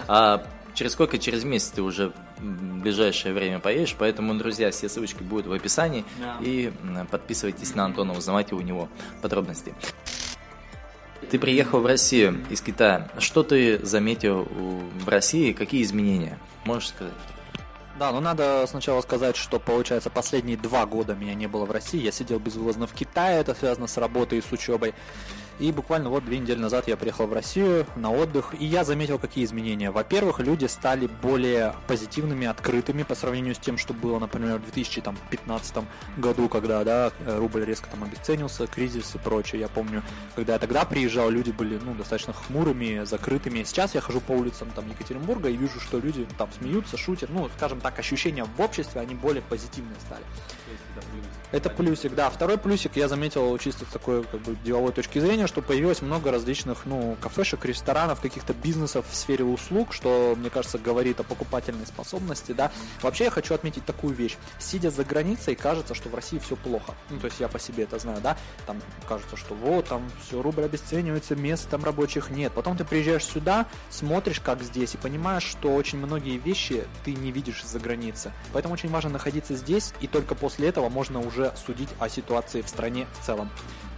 А 0.08 0.44
через 0.76 0.92
сколько? 0.92 1.18
Через 1.18 1.42
месяц 1.42 1.70
ты 1.70 1.82
уже 1.82 2.12
в 2.38 2.80
ближайшее 2.80 3.34
время 3.34 3.58
поедешь, 3.58 3.96
поэтому, 3.98 4.34
друзья, 4.34 4.70
все 4.70 4.88
ссылочки 4.88 5.24
будут 5.24 5.46
в 5.46 5.52
описании. 5.52 6.04
Да. 6.20 6.36
И 6.40 6.72
подписывайтесь 7.10 7.74
на 7.74 7.86
Антона, 7.86 8.12
узнавайте 8.12 8.54
у 8.54 8.60
него 8.60 8.88
подробности. 9.22 9.74
Ты 11.30 11.40
приехал 11.40 11.80
в 11.80 11.86
Россию 11.86 12.44
из 12.50 12.60
Китая. 12.60 13.08
Что 13.18 13.42
ты 13.42 13.84
заметил 13.84 14.44
в 14.44 15.08
России? 15.08 15.52
Какие 15.52 15.82
изменения? 15.82 16.38
Можешь 16.64 16.90
сказать? 16.90 17.14
Да, 17.98 18.12
ну 18.12 18.20
надо 18.20 18.66
сначала 18.68 19.00
сказать, 19.00 19.36
что 19.36 19.58
получается 19.58 20.10
последние 20.10 20.58
два 20.58 20.84
года 20.84 21.14
меня 21.14 21.32
не 21.32 21.46
было 21.46 21.64
в 21.64 21.70
России. 21.70 22.02
Я 22.02 22.12
сидел 22.12 22.38
безвылазно 22.38 22.86
в 22.86 22.92
Китае, 22.92 23.40
это 23.40 23.54
связано 23.54 23.86
с 23.86 23.96
работой 23.96 24.38
и 24.38 24.42
с 24.42 24.52
учебой. 24.52 24.92
И 25.58 25.72
буквально 25.72 26.10
вот 26.10 26.24
две 26.24 26.38
недели 26.38 26.58
назад 26.58 26.86
я 26.86 26.96
приехал 26.96 27.26
в 27.26 27.32
Россию 27.32 27.86
на 27.96 28.10
отдых, 28.10 28.54
и 28.58 28.64
я 28.66 28.84
заметил, 28.84 29.18
какие 29.18 29.44
изменения. 29.44 29.90
Во-первых, 29.90 30.40
люди 30.40 30.66
стали 30.66 31.08
более 31.22 31.74
позитивными, 31.86 32.46
открытыми 32.46 33.04
по 33.04 33.14
сравнению 33.14 33.54
с 33.54 33.58
тем, 33.58 33.78
что 33.78 33.94
было, 33.94 34.18
например, 34.18 34.58
в 34.58 34.64
2015 34.64 35.76
году, 36.18 36.48
когда 36.48 36.84
да, 36.84 37.12
рубль 37.24 37.64
резко 37.64 37.88
там 37.90 38.04
обесценился, 38.04 38.66
кризис 38.66 39.14
и 39.14 39.18
прочее. 39.18 39.62
Я 39.62 39.68
помню, 39.68 40.02
когда 40.34 40.54
я 40.54 40.58
тогда 40.58 40.84
приезжал, 40.84 41.30
люди 41.30 41.52
были 41.52 41.78
ну, 41.82 41.94
достаточно 41.94 42.34
хмурыми, 42.34 43.04
закрытыми. 43.04 43.64
Сейчас 43.64 43.94
я 43.94 44.02
хожу 44.02 44.20
по 44.20 44.32
улицам 44.32 44.70
там 44.74 44.88
Екатеринбурга 44.90 45.48
и 45.48 45.56
вижу, 45.56 45.80
что 45.80 45.98
люди 45.98 46.26
там 46.36 46.50
смеются, 46.58 46.98
шутят. 46.98 47.30
Ну, 47.30 47.48
скажем 47.56 47.80
так, 47.80 47.98
ощущения 47.98 48.44
в 48.44 48.60
обществе, 48.60 49.00
они 49.00 49.14
более 49.14 49.42
позитивные 49.42 49.98
стали. 50.00 50.24
Это 51.56 51.70
плюсик, 51.70 52.14
да. 52.14 52.28
Второй 52.28 52.58
плюсик 52.58 52.96
я 52.96 53.08
заметил 53.08 53.56
чисто 53.56 53.86
с 53.86 53.88
такой 53.88 54.24
как 54.24 54.42
бы 54.42 54.54
деловой 54.62 54.92
точки 54.92 55.18
зрения, 55.18 55.46
что 55.46 55.62
появилось 55.62 56.02
много 56.02 56.30
различных, 56.30 56.84
ну, 56.84 57.16
кафешек, 57.18 57.64
ресторанов, 57.64 58.20
каких-то 58.20 58.52
бизнесов 58.52 59.06
в 59.10 59.14
сфере 59.16 59.42
услуг, 59.42 59.94
что, 59.94 60.34
мне 60.36 60.50
кажется, 60.50 60.76
говорит 60.76 61.18
о 61.20 61.22
покупательной 61.22 61.86
способности, 61.86 62.52
да. 62.52 62.70
Вообще 63.00 63.24
я 63.24 63.30
хочу 63.30 63.54
отметить 63.54 63.86
такую 63.86 64.14
вещь. 64.14 64.36
Сидя 64.58 64.90
за 64.90 65.02
границей, 65.02 65.54
кажется, 65.54 65.94
что 65.94 66.10
в 66.10 66.14
России 66.14 66.38
все 66.38 66.56
плохо. 66.56 66.94
Ну, 67.08 67.18
то 67.20 67.24
есть 67.24 67.40
я 67.40 67.48
по 67.48 67.58
себе 67.58 67.84
это 67.84 67.98
знаю, 67.98 68.20
да. 68.20 68.36
Там 68.66 68.82
кажется, 69.08 69.38
что 69.38 69.54
вот, 69.54 69.86
там 69.86 70.02
все, 70.26 70.42
рубль 70.42 70.64
обесценивается, 70.64 71.36
мест 71.36 71.70
там 71.70 71.82
рабочих 71.84 72.28
нет. 72.28 72.52
Потом 72.52 72.76
ты 72.76 72.84
приезжаешь 72.84 73.24
сюда, 73.24 73.64
смотришь, 73.88 74.40
как 74.40 74.62
здесь, 74.62 74.92
и 74.92 74.98
понимаешь, 74.98 75.44
что 75.44 75.74
очень 75.74 75.98
многие 76.00 76.36
вещи 76.36 76.84
ты 77.02 77.14
не 77.14 77.32
видишь 77.32 77.62
из-за 77.64 77.78
границы. 77.78 78.30
Поэтому 78.52 78.74
очень 78.74 78.90
важно 78.90 79.08
находиться 79.08 79.54
здесь, 79.54 79.94
и 80.02 80.06
только 80.06 80.34
после 80.34 80.68
этого 80.68 80.90
можно 80.90 81.20
уже 81.20 81.45
судить 81.54 81.88
о 81.98 82.08
ситуации 82.08 82.62
в 82.62 82.68
стране 82.68 83.06
в 83.20 83.24
целом. 83.24 83.50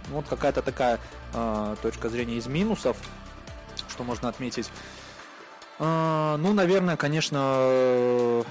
Ну, 0.09 0.15
Вот 0.15 0.27
какая-то 0.27 0.61
такая 0.61 0.99
э, 1.33 1.75
точка 1.81 2.09
зрения 2.09 2.35
из 2.35 2.47
минусов, 2.47 2.97
что 3.89 4.03
можно 4.03 4.29
отметить. 4.29 4.69
А, 5.79 6.37
ну, 6.37 6.53
наверное, 6.53 6.97
конечно, 6.97 7.37
э, 7.41 8.43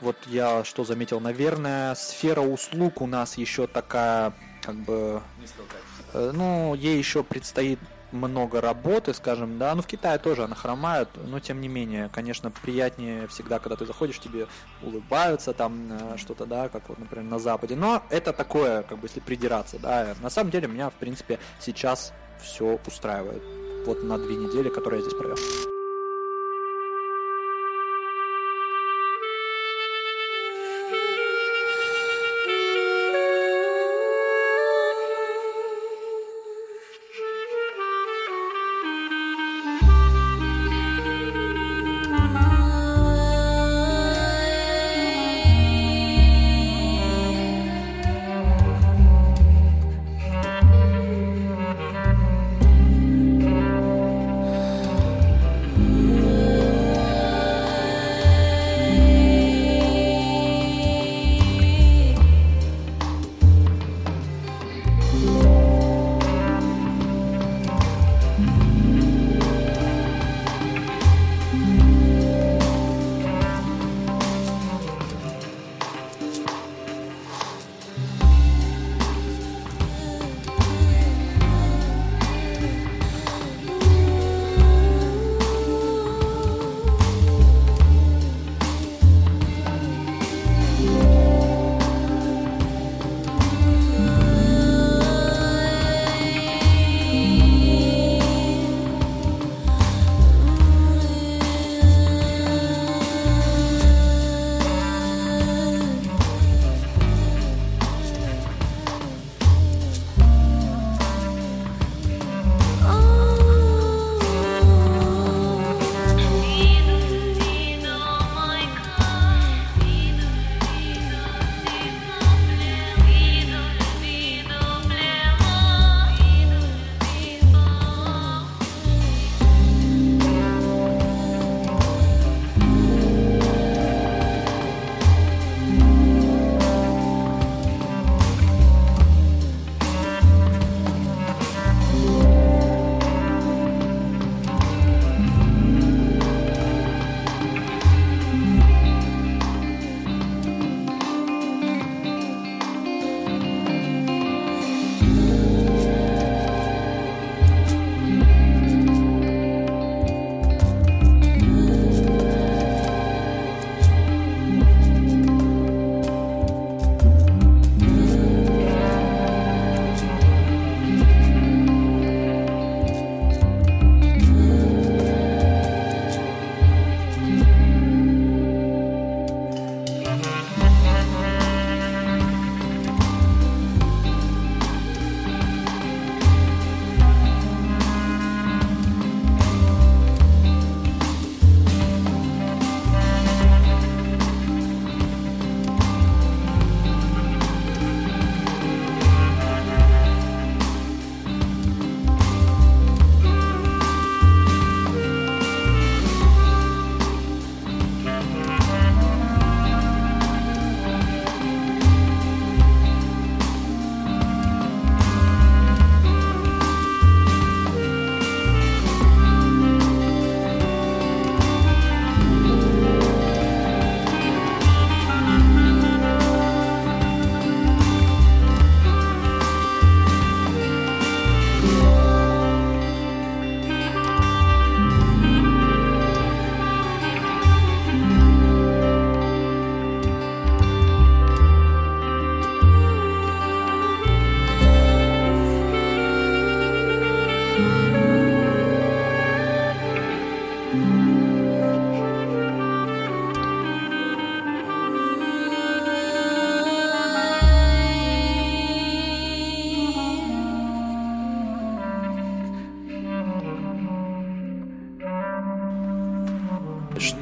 вот 0.00 0.16
я 0.26 0.62
что 0.64 0.84
заметил, 0.84 1.20
наверное, 1.20 1.94
сфера 1.94 2.40
услуг 2.40 3.00
у 3.00 3.06
нас 3.06 3.36
еще 3.36 3.66
такая, 3.66 4.32
как 4.62 4.76
бы, 4.76 5.20
э, 6.12 6.30
ну, 6.32 6.74
ей 6.74 6.96
еще 6.96 7.24
предстоит 7.24 7.80
много 8.12 8.60
работы, 8.60 9.14
скажем, 9.14 9.58
да, 9.58 9.74
ну 9.74 9.82
в 9.82 9.86
Китае 9.86 10.18
тоже 10.18 10.44
она 10.44 10.54
хромает, 10.54 11.08
но 11.16 11.40
тем 11.40 11.60
не 11.60 11.68
менее, 11.68 12.08
конечно, 12.12 12.50
приятнее 12.50 13.26
всегда, 13.28 13.58
когда 13.58 13.76
ты 13.76 13.86
заходишь, 13.86 14.18
тебе 14.18 14.46
улыбаются 14.82 15.52
там 15.52 15.88
э, 15.90 16.16
что-то, 16.16 16.46
да, 16.46 16.68
как 16.68 16.88
вот, 16.88 16.98
например, 16.98 17.24
на 17.24 17.38
Западе, 17.38 17.76
но 17.76 18.02
это 18.10 18.32
такое, 18.32 18.82
как 18.82 18.98
бы, 18.98 19.06
если 19.06 19.20
придираться, 19.20 19.78
да, 19.78 20.14
на 20.20 20.30
самом 20.30 20.50
деле 20.50 20.68
меня, 20.68 20.90
в 20.90 20.94
принципе, 20.94 21.38
сейчас 21.60 22.12
все 22.40 22.78
устраивает, 22.86 23.42
вот 23.86 24.02
на 24.02 24.18
две 24.18 24.36
недели, 24.36 24.68
которые 24.68 25.00
я 25.00 25.06
здесь 25.06 25.18
провел. 25.18 25.77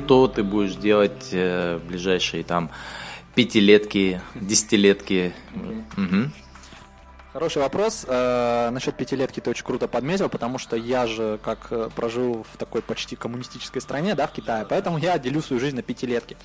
Что 0.06 0.28
ты 0.28 0.44
будешь 0.44 0.76
делать 0.76 1.30
э, 1.32 1.78
в 1.78 1.88
ближайшие 1.88 2.44
там 2.44 2.70
пятилетки, 3.34 4.20
десятилетки. 4.36 5.34
Мгм. 5.96 6.32
Хороший 7.32 7.60
вопрос. 7.60 8.06
Э, 8.06 8.70
насчет 8.70 8.96
пятилетки 8.96 9.40
ты 9.40 9.50
очень 9.50 9.64
круто 9.64 9.88
подметил, 9.88 10.28
потому 10.28 10.58
что 10.58 10.76
я 10.76 11.08
же 11.08 11.40
как 11.42 11.66
э, 11.70 11.90
прожил 11.96 12.46
в 12.52 12.56
такой 12.56 12.82
почти 12.82 13.16
коммунистической 13.16 13.82
стране, 13.82 14.14
да, 14.14 14.28
в 14.28 14.32
Китае, 14.32 14.64
поэтому 14.68 14.96
я 14.96 15.18
делю 15.18 15.42
свою 15.42 15.58
жизнь 15.58 15.74
на 15.74 15.82
пятилетки. 15.82 16.36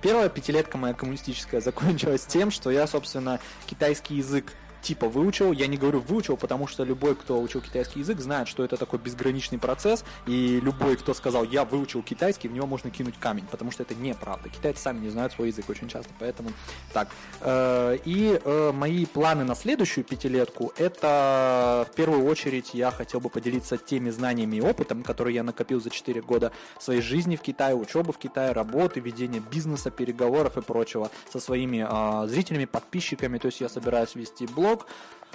Первая 0.00 0.30
пятилетка 0.30 0.78
моя 0.78 0.94
коммунистическая 0.94 1.60
закончилась 1.60 2.24
тем, 2.24 2.50
что 2.50 2.70
я, 2.70 2.86
собственно, 2.86 3.38
китайский 3.66 4.14
язык 4.14 4.54
типа 4.82 5.08
выучил. 5.08 5.52
Я 5.52 5.66
не 5.66 5.76
говорю 5.76 6.00
выучил, 6.00 6.36
потому 6.36 6.66
что 6.66 6.84
любой, 6.84 7.14
кто 7.14 7.40
учил 7.40 7.60
китайский 7.60 8.00
язык, 8.00 8.20
знает, 8.20 8.48
что 8.48 8.64
это 8.64 8.76
такой 8.76 8.98
безграничный 8.98 9.58
процесс, 9.58 10.04
и 10.26 10.60
любой, 10.60 10.96
кто 10.96 11.14
сказал, 11.14 11.44
я 11.44 11.64
выучил 11.64 12.02
китайский, 12.02 12.48
в 12.48 12.52
него 12.52 12.66
можно 12.66 12.90
кинуть 12.90 13.16
камень, 13.18 13.46
потому 13.50 13.70
что 13.70 13.82
это 13.82 13.94
неправда. 13.94 14.48
Китайцы 14.48 14.82
сами 14.82 15.00
не 15.00 15.10
знают 15.10 15.32
свой 15.32 15.48
язык 15.48 15.68
очень 15.68 15.88
часто, 15.88 16.12
поэтому 16.18 16.50
так. 16.92 17.08
Э, 17.40 17.98
И 18.04 18.40
э, 18.42 18.72
мои 18.72 19.06
планы 19.06 19.44
на 19.44 19.54
следующую 19.54 20.04
пятилетку, 20.04 20.72
это 20.76 21.86
в 21.90 21.94
первую 21.94 22.24
очередь 22.24 22.74
я 22.74 22.90
хотел 22.90 23.20
бы 23.20 23.28
поделиться 23.28 23.76
теми 23.76 24.10
знаниями 24.10 24.56
и 24.56 24.60
опытом, 24.60 25.02
которые 25.02 25.34
я 25.34 25.42
накопил 25.42 25.80
за 25.80 25.90
4 25.90 26.20
года 26.22 26.52
своей 26.78 27.00
жизни 27.00 27.36
в 27.36 27.42
Китае, 27.42 27.74
учебы 27.74 28.12
в 28.12 28.18
Китае, 28.18 28.52
работы, 28.52 29.00
ведения 29.00 29.40
бизнеса, 29.40 29.90
переговоров 29.90 30.56
и 30.56 30.62
прочего 30.62 31.10
со 31.32 31.40
своими 31.40 31.84
а, 31.86 32.26
зрителями, 32.26 32.64
подписчиками. 32.64 33.38
То 33.38 33.46
есть 33.46 33.60
я 33.60 33.68
собираюсь 33.68 34.14
вести 34.14 34.46
блог. 34.46 34.69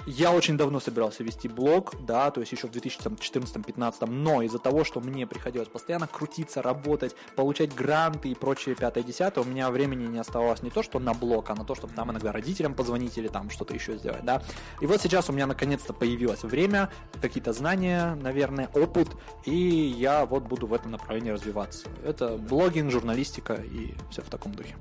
Я 0.04 0.30
очень 0.30 0.56
давно 0.56 0.78
собирался 0.78 1.24
вести 1.24 1.48
блог, 1.48 1.94
да, 2.06 2.30
то 2.30 2.40
есть 2.40 2.52
еще 2.52 2.68
в 2.68 2.70
2014-2015, 2.70 4.06
но 4.06 4.42
из-за 4.42 4.58
того, 4.58 4.84
что 4.84 5.00
мне 5.00 5.26
приходилось 5.26 5.68
постоянно 5.68 6.06
крутиться, 6.06 6.62
работать, 6.62 7.16
получать 7.34 7.74
гранты 7.74 8.28
и 8.28 8.34
прочее 8.36 8.76
5-10, 8.76 9.40
у 9.40 9.44
меня 9.44 9.68
времени 9.70 10.06
не 10.06 10.18
оставалось 10.18 10.62
не 10.62 10.70
то, 10.70 10.84
что 10.84 11.00
на 11.00 11.12
блог, 11.12 11.50
а 11.50 11.56
на 11.56 11.64
то, 11.64 11.74
чтобы 11.74 11.94
там 11.94 12.12
иногда 12.12 12.30
родителям 12.30 12.74
позвонить 12.74 13.18
или 13.18 13.26
там 13.26 13.50
что-то 13.50 13.74
еще 13.74 13.96
сделать, 13.96 14.24
да. 14.24 14.42
И 14.80 14.86
вот 14.86 15.00
сейчас 15.00 15.28
у 15.28 15.32
меня 15.32 15.46
наконец-то 15.46 15.92
появилось 15.92 16.44
время, 16.44 16.88
какие-то 17.20 17.52
знания, 17.52 18.14
наверное, 18.14 18.68
опыт, 18.74 19.08
и 19.44 19.56
я 19.56 20.24
вот 20.24 20.44
буду 20.44 20.68
в 20.68 20.74
этом 20.74 20.92
направлении 20.92 21.30
развиваться. 21.30 21.88
Это 22.04 22.36
блогинг, 22.36 22.92
журналистика 22.92 23.54
и 23.54 23.94
все 24.10 24.22
в 24.22 24.30
таком 24.30 24.52
духе. 24.52 24.76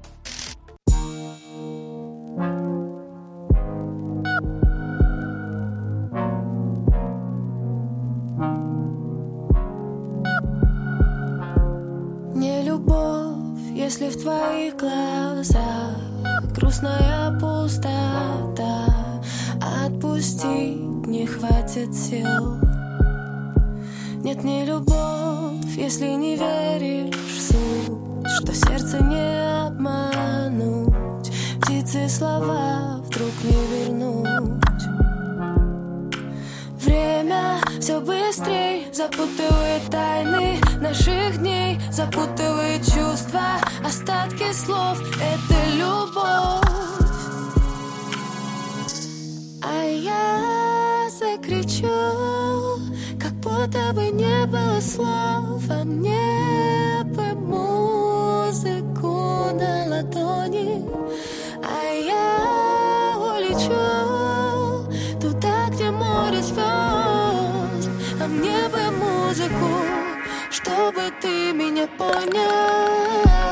Твоих 14.26 14.76
глазах. 14.78 15.98
Грустная 16.56 17.30
пустота, 17.40 18.88
отпустить 19.86 21.06
не 21.06 21.28
хватит 21.28 21.94
сил. 21.94 22.58
Нет, 24.24 24.44
не 24.44 24.66
любовь, 24.66 25.78
если 25.78 26.08
не 26.08 26.36
веришь 26.38 27.14
в 27.14 27.40
суть, 27.40 28.32
что 28.38 28.52
сердце 28.52 29.04
не 29.04 29.68
обмануть, 29.68 31.32
птицы 31.62 32.10
слова 32.10 33.02
вдруг 33.06 33.34
не 33.44 33.60
вернуть. 33.74 34.84
Время 36.84 37.60
все 37.80 38.00
быстрее 38.00 38.92
запутывает 38.92 39.84
тайны 39.92 40.65
наших 40.88 41.40
дней, 41.40 41.80
запутывает 41.92 42.86
чувства, 42.86 43.58
остатки 43.84 44.54
слов. 44.54 45.00
Это 45.20 45.58
любовь. 45.74 46.62
А 49.64 49.84
я 49.84 51.10
закричу, 51.10 51.88
как 53.20 53.34
будто 53.36 53.94
бы 53.94 54.12
не 54.12 54.46
было 54.46 54.80
слов, 54.80 55.64
а 55.70 55.84
мне 55.84 57.04
ты 71.76 71.82
меня 71.84 73.45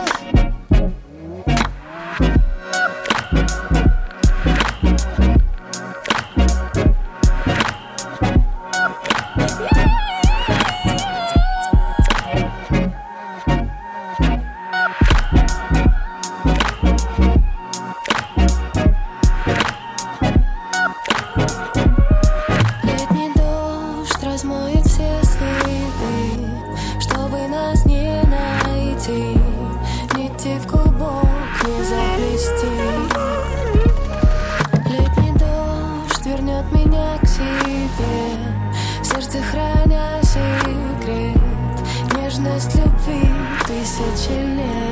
тысячи 43.94 44.32
лет. 44.32 44.74
А 44.80 44.83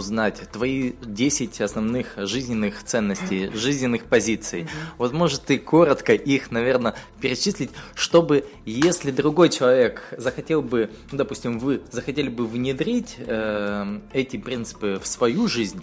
узнать 0.00 0.50
твои 0.50 0.92
10 1.02 1.60
основных 1.60 2.14
жизненных 2.16 2.82
ценностей, 2.82 3.50
жизненных 3.54 4.04
позиций. 4.06 4.66
Вот 4.96 5.12
может 5.12 5.42
ты 5.42 5.58
коротко 5.58 6.14
их, 6.14 6.50
наверное, 6.50 6.94
перечислить, 7.20 7.70
чтобы 7.94 8.46
если 8.64 9.10
другой 9.10 9.50
человек 9.50 10.02
захотел 10.16 10.62
бы, 10.62 10.90
ну, 11.12 11.18
допустим, 11.18 11.58
вы 11.58 11.82
захотели 11.90 12.30
бы 12.30 12.46
внедрить 12.46 13.16
э, 13.18 14.00
эти 14.12 14.38
принципы 14.38 14.98
в 15.02 15.06
свою 15.06 15.46
жизнь, 15.48 15.82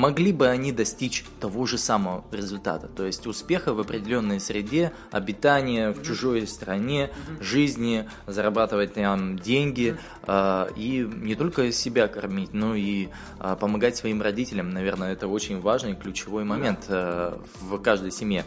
могли 0.00 0.32
бы 0.32 0.48
они 0.48 0.72
достичь 0.72 1.24
того 1.40 1.66
же 1.66 1.76
самого 1.76 2.24
результата, 2.32 2.88
то 2.88 3.04
есть 3.04 3.26
успеха 3.26 3.74
в 3.74 3.80
определенной 3.80 4.40
среде, 4.40 4.92
обитания 5.10 5.90
в 5.90 6.02
чужой 6.02 6.46
стране, 6.46 7.10
жизни, 7.38 8.08
зарабатывать 8.26 8.94
там 8.94 9.38
деньги 9.38 9.96
э, 10.26 10.68
и 10.76 11.08
не 11.14 11.34
только 11.34 11.70
себя 11.70 12.08
кормить, 12.08 12.54
но 12.54 12.74
и 12.74 13.08
э, 13.38 13.56
помогать 13.60 13.96
своим 13.96 14.22
родителям, 14.22 14.70
наверное, 14.70 15.12
это 15.12 15.28
очень 15.28 15.60
важный 15.60 15.94
ключевой 15.94 16.44
момент 16.44 16.86
э, 16.88 17.36
в 17.60 17.78
каждой 17.78 18.10
семье. 18.10 18.44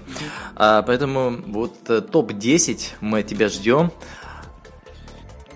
А, 0.56 0.82
поэтому 0.82 1.30
вот 1.48 1.76
э, 1.88 2.02
топ-10 2.02 2.96
мы 3.02 3.22
тебя 3.22 3.48
ждем. 3.50 3.92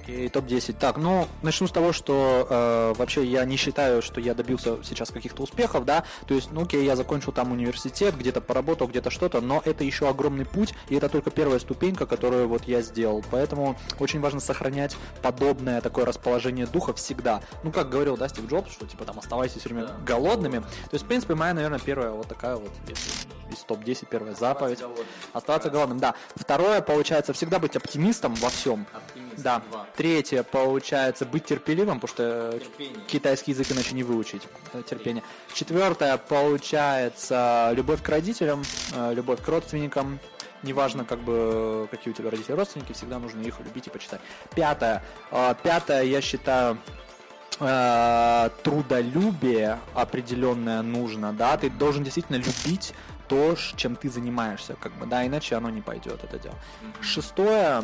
Окей, 0.08 0.30
топ-10. 0.30 0.78
Так, 0.80 0.96
ну, 0.96 1.28
начну 1.41 1.67
с 1.67 1.72
того, 1.72 1.91
что 1.91 2.48
э, 2.50 2.93
вообще 2.98 3.26
я 3.26 3.43
не 3.43 3.58
считаю, 3.58 4.02
что 4.02 4.22
я 4.22 4.34
добился 4.34 4.78
сейчас 4.82 5.12
каких-то 5.12 5.43
успехов, 5.43 5.84
да, 5.84 6.06
то 6.26 6.34
есть, 6.34 6.50
ну, 6.54 6.62
окей, 6.62 6.86
я 6.86 6.96
закончил 6.96 7.34
там 7.34 7.52
университет, 7.52 8.17
где-то 8.17 8.39
поработал, 8.39 8.88
где-то 8.88 9.10
что-то, 9.10 9.41
но 9.41 9.62
это 9.65 9.84
еще 9.84 10.08
огромный 10.08 10.46
путь, 10.46 10.74
и 10.88 10.96
это 10.96 11.10
только 11.10 11.30
первая 11.30 11.60
ступенька, 11.60 12.06
которую 12.06 12.48
вот 12.48 12.63
я 12.70 12.82
сделал, 12.82 13.22
поэтому 13.30 13.78
очень 14.00 14.22
важно 14.22 14.39
сохранять 14.39 14.96
подобное 15.22 15.82
такое 15.82 16.06
расположение 16.06 16.67
духа 16.67 16.93
всегда. 16.93 17.41
Ну, 17.63 17.74
как 17.74 17.89
говорил, 17.89 18.15
да, 18.15 18.30
Стив 18.30 18.48
Джобс, 18.50 18.72
что, 18.72 18.88
типа, 18.88 19.04
там, 19.04 19.20
оставайтесь 19.20 19.60
все 19.60 19.67
время 19.67 19.89
голодными, 20.06 20.60
то 20.60 20.93
есть, 20.93 21.04
в 21.04 21.08
принципе, 21.10 21.36
моя, 21.36 21.54
наверное, 21.54 21.80
первая 21.80 22.12
вот 22.12 22.30
такая 22.30 22.56
вот, 22.56 22.72
из 23.52 23.60
топ-10 23.63 24.08
первая 24.10 24.36
заповедь. 24.36 24.80
Оставаться 25.34 25.70
голодным, 25.70 26.00
да. 26.00 26.15
Второе, 26.36 26.82
получается, 26.82 27.34
всегда 27.34 27.60
быть 27.60 27.76
оптимистом 27.76 28.34
во 28.36 28.50
всем. 28.50 28.86
Да. 29.38 29.62
Третье, 29.95 30.43
получается, 30.43 31.26
быть 31.26 31.45
терпеливым, 31.45 32.00
потому 32.00 32.13
что 32.13 32.60
китайский 33.08 33.52
язык 33.52 33.71
иначе 33.71 33.93
не 33.93 34.04
выучить. 34.04 34.43
э, 34.73 34.82
Терпение. 34.89 35.23
Четвертое, 35.54 36.17
получается, 36.17 37.71
любовь 37.73 38.02
к 38.02 38.10
родителям, 38.10 38.63
э, 38.95 39.13
любовь 39.13 39.41
к 39.41 39.47
родственникам. 39.47 40.19
Неважно, 40.63 41.06
как 41.06 41.19
бы, 41.19 41.88
какие 41.91 42.12
у 42.12 42.15
тебя 42.15 42.32
родители 42.32 42.54
родственники, 42.54 42.91
всегда 42.93 43.19
нужно 43.19 43.41
их 43.41 43.60
любить 43.60 43.88
и 43.88 43.89
почитать. 43.91 44.19
Пятое. 44.56 45.04
э, 45.32 45.54
Пятое, 45.62 46.04
я 46.04 46.19
считаю, 46.19 46.80
э, 47.60 48.50
трудолюбие 48.63 49.80
определенное 49.93 50.82
нужно, 50.82 51.34
да, 51.34 51.58
ты 51.58 51.69
должен 51.69 52.04
действительно 52.04 52.38
любить 52.38 52.93
то, 53.28 53.56
чем 53.76 53.96
ты 53.96 54.10
занимаешься, 54.10 54.76
как 54.80 54.94
бы, 54.94 55.06
да, 55.06 55.26
иначе 55.26 55.56
оно 55.56 55.70
не 55.70 55.82
пойдет, 55.82 56.24
это 56.24 56.40
дело. 56.40 56.56
Шестое, 57.02 57.84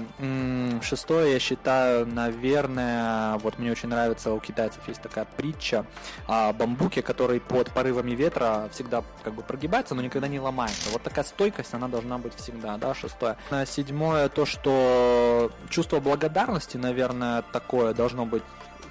шестое, 0.81 1.33
я 1.33 1.39
считаю, 1.39 2.05
наверное, 2.07 3.37
вот 3.39 3.59
мне 3.59 3.71
очень 3.71 3.89
нравится, 3.89 4.31
у 4.31 4.39
китайцев 4.39 4.87
есть 4.87 5.01
такая 5.01 5.25
притча 5.25 5.85
о 6.27 6.53
бамбуке, 6.53 7.01
который 7.01 7.39
под 7.39 7.71
порывами 7.71 8.11
ветра 8.11 8.69
всегда 8.71 9.03
как 9.23 9.33
бы 9.33 9.43
прогибается, 9.43 9.95
но 9.95 10.01
никогда 10.01 10.27
не 10.27 10.39
ломается. 10.39 10.89
Вот 10.91 11.03
такая 11.03 11.25
стойкость, 11.25 11.73
она 11.73 11.87
должна 11.87 12.17
быть 12.17 12.35
всегда, 12.35 12.77
да, 12.77 12.93
шестое. 12.93 13.37
А 13.49 13.65
Седьмое, 13.65 14.29
то, 14.29 14.45
что 14.45 15.51
чувство 15.69 15.99
благодарности, 15.99 16.77
наверное, 16.77 17.41
такое 17.41 17.93
должно 17.93 18.25
быть 18.25 18.43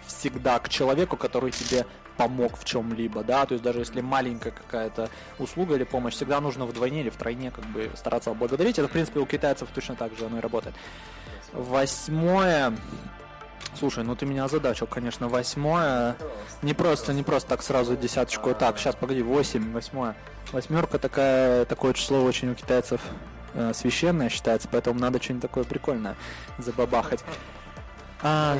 всегда 0.07 0.59
к 0.59 0.69
человеку, 0.69 1.17
который 1.17 1.51
тебе 1.51 1.87
помог 2.17 2.59
в 2.59 2.65
чем-либо, 2.65 3.25
да, 3.25 3.47
то 3.47 3.55
есть 3.55 3.65
даже 3.65 3.81
если 3.81 4.01
маленькая 4.01 4.51
какая-то 4.51 5.09
услуга 5.39 5.77
или 5.77 5.85
помощь, 5.85 6.15
всегда 6.15 6.41
нужно 6.41 6.67
вдвойне 6.67 7.01
или 7.01 7.11
втройне 7.11 7.51
как 7.51 7.65
бы 7.67 7.91
стараться 7.95 8.33
благодарить. 8.35 8.79
Это, 8.79 8.89
в 8.89 8.93
принципе, 8.93 9.21
у 9.21 9.27
китайцев 9.27 9.69
точно 9.75 9.95
так 9.95 10.17
же 10.17 10.27
оно 10.27 10.39
и 10.39 10.41
работает. 10.41 10.75
Восьмое, 11.53 12.75
Слушай, 13.75 14.05
ну 14.05 14.15
ты 14.15 14.27
меня 14.27 14.45
озадачил, 14.45 14.87
конечно, 14.87 15.29
восьмое. 15.29 16.17
Не 16.61 16.75
просто, 16.75 17.13
не 17.13 17.23
просто 17.23 17.49
так 17.49 17.63
сразу 17.63 17.97
десяточку. 17.97 18.55
Так, 18.55 18.79
сейчас, 18.79 18.95
погоди, 18.95 19.23
восемь, 19.23 19.73
восьмое. 19.73 20.15
Восьмерка 20.53 20.99
такая, 20.99 21.65
такое 21.65 21.95
число 21.95 22.23
очень 22.23 22.51
у 22.51 22.55
китайцев 22.55 23.01
э, 23.55 23.73
священное 23.75 24.29
считается, 24.29 24.69
поэтому 24.71 25.01
надо 25.01 25.23
что-нибудь 25.23 25.43
такое 25.43 25.65
прикольное 25.65 26.17
забабахать. 26.59 27.25
А, 28.23 28.57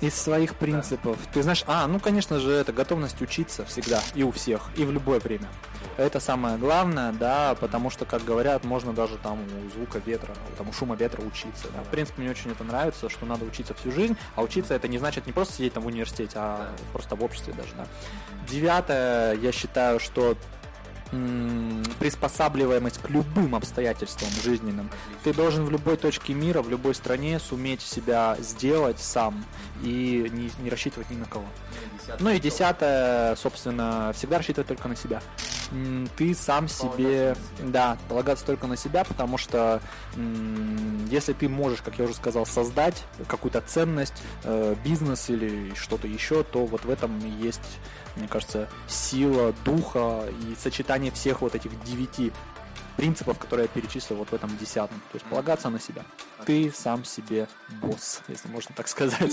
из 0.00 0.14
своих 0.14 0.54
принципов. 0.54 1.18
Ты 1.32 1.42
знаешь, 1.42 1.64
а, 1.66 1.86
ну, 1.86 2.00
конечно 2.00 2.40
же, 2.40 2.50
это 2.50 2.72
готовность 2.72 3.20
учиться 3.20 3.64
всегда, 3.66 4.02
и 4.14 4.22
у 4.22 4.32
всех, 4.32 4.70
и 4.76 4.84
в 4.84 4.92
любое 4.92 5.20
время. 5.20 5.46
Это 5.98 6.18
самое 6.18 6.56
главное, 6.56 7.12
да, 7.12 7.54
потому 7.60 7.90
что, 7.90 8.06
как 8.06 8.24
говорят, 8.24 8.64
можно 8.64 8.94
даже 8.94 9.18
там 9.18 9.38
у 9.40 9.70
звука 9.70 9.98
ветра, 9.98 10.34
там 10.56 10.70
у 10.70 10.72
шума 10.72 10.96
ветра 10.96 11.20
учиться. 11.20 11.66
Да. 11.76 11.82
В 11.82 11.88
принципе, 11.88 12.22
мне 12.22 12.30
очень 12.30 12.50
это 12.50 12.64
нравится, 12.64 13.10
что 13.10 13.26
надо 13.26 13.44
учиться 13.44 13.74
всю 13.74 13.92
жизнь, 13.92 14.16
а 14.34 14.42
учиться 14.42 14.72
это 14.72 14.88
не 14.88 14.96
значит 14.96 15.26
не 15.26 15.32
просто 15.32 15.54
сидеть 15.54 15.74
там 15.74 15.82
в 15.82 15.86
университете, 15.86 16.32
а 16.36 16.70
просто 16.92 17.16
в 17.16 17.22
обществе 17.22 17.52
даже, 17.52 17.74
да. 17.76 17.86
Девятое, 18.48 19.34
я 19.34 19.52
считаю, 19.52 20.00
что 20.00 20.36
приспосабливаемость 21.98 22.98
к 23.02 23.10
любым 23.10 23.54
обстоятельствам 23.54 24.30
жизненным. 24.42 24.90
Ты 25.24 25.34
должен 25.34 25.64
в 25.64 25.70
любой 25.70 25.96
точке 25.96 26.34
мира, 26.34 26.62
в 26.62 26.70
любой 26.70 26.94
стране 26.94 27.38
суметь 27.38 27.82
себя 27.82 28.36
сделать 28.40 29.00
сам 29.00 29.44
и 29.82 30.30
не, 30.32 30.50
не 30.62 30.70
рассчитывать 30.70 31.10
ни 31.10 31.16
на 31.16 31.26
кого. 31.26 31.46
Ну 32.18 32.30
и 32.30 32.40
десятое, 32.40 33.34
собственно, 33.36 34.12
всегда 34.14 34.38
рассчитывать 34.38 34.68
только 34.68 34.88
на 34.88 34.96
себя. 34.96 35.22
Ты 36.16 36.34
сам 36.34 36.68
себе, 36.68 37.36
да, 37.60 37.96
полагаться 38.08 38.44
только 38.44 38.66
на 38.66 38.76
себя, 38.76 39.04
потому 39.04 39.38
что 39.38 39.80
если 41.10 41.32
ты 41.32 41.48
можешь, 41.48 41.82
как 41.82 41.98
я 41.98 42.04
уже 42.04 42.14
сказал, 42.14 42.46
создать 42.46 43.04
какую-то 43.28 43.60
ценность, 43.60 44.22
э, 44.44 44.74
бизнес 44.84 45.30
или 45.30 45.72
что-то 45.74 46.08
еще, 46.08 46.42
то 46.42 46.66
вот 46.66 46.84
в 46.84 46.90
этом 46.90 47.18
и 47.18 47.30
есть, 47.30 47.60
мне 48.16 48.28
кажется, 48.28 48.68
сила 48.88 49.54
духа 49.64 50.24
и 50.28 50.56
сочетание 50.56 51.12
всех 51.12 51.40
вот 51.42 51.54
этих 51.54 51.82
девяти 51.84 52.32
принципов, 52.96 53.38
которые 53.38 53.64
я 53.64 53.80
перечислил 53.80 54.18
вот 54.18 54.28
в 54.28 54.34
этом 54.34 54.56
десятом. 54.58 54.98
То 55.12 55.16
есть 55.16 55.26
полагаться 55.26 55.70
на 55.70 55.80
себя. 55.80 56.02
Ты 56.44 56.72
сам 56.74 57.04
себе 57.04 57.48
босс, 57.80 58.20
если 58.28 58.48
можно 58.48 58.74
так 58.74 58.88
сказать. 58.88 59.32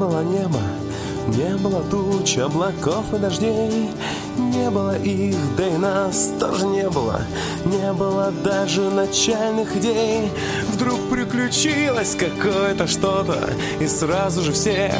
Было 0.00 0.22
неба, 0.22 0.60
не 1.26 1.54
было 1.58 1.82
туч, 1.82 2.38
облаков 2.38 3.12
и 3.12 3.18
дождей, 3.18 3.90
не 4.38 4.70
было 4.70 4.96
их, 4.96 5.36
да 5.58 5.66
и 5.66 5.76
нас 5.76 6.30
тоже 6.40 6.64
не 6.64 6.88
было, 6.88 7.20
не 7.66 7.92
было 7.92 8.32
даже 8.42 8.80
начальных 8.88 9.76
идей. 9.76 10.30
Вдруг 10.72 10.98
приключилось 11.10 12.16
какое-то 12.16 12.86
что-то, 12.86 13.50
и 13.78 13.86
сразу 13.86 14.40
же 14.40 14.52
всех 14.52 14.94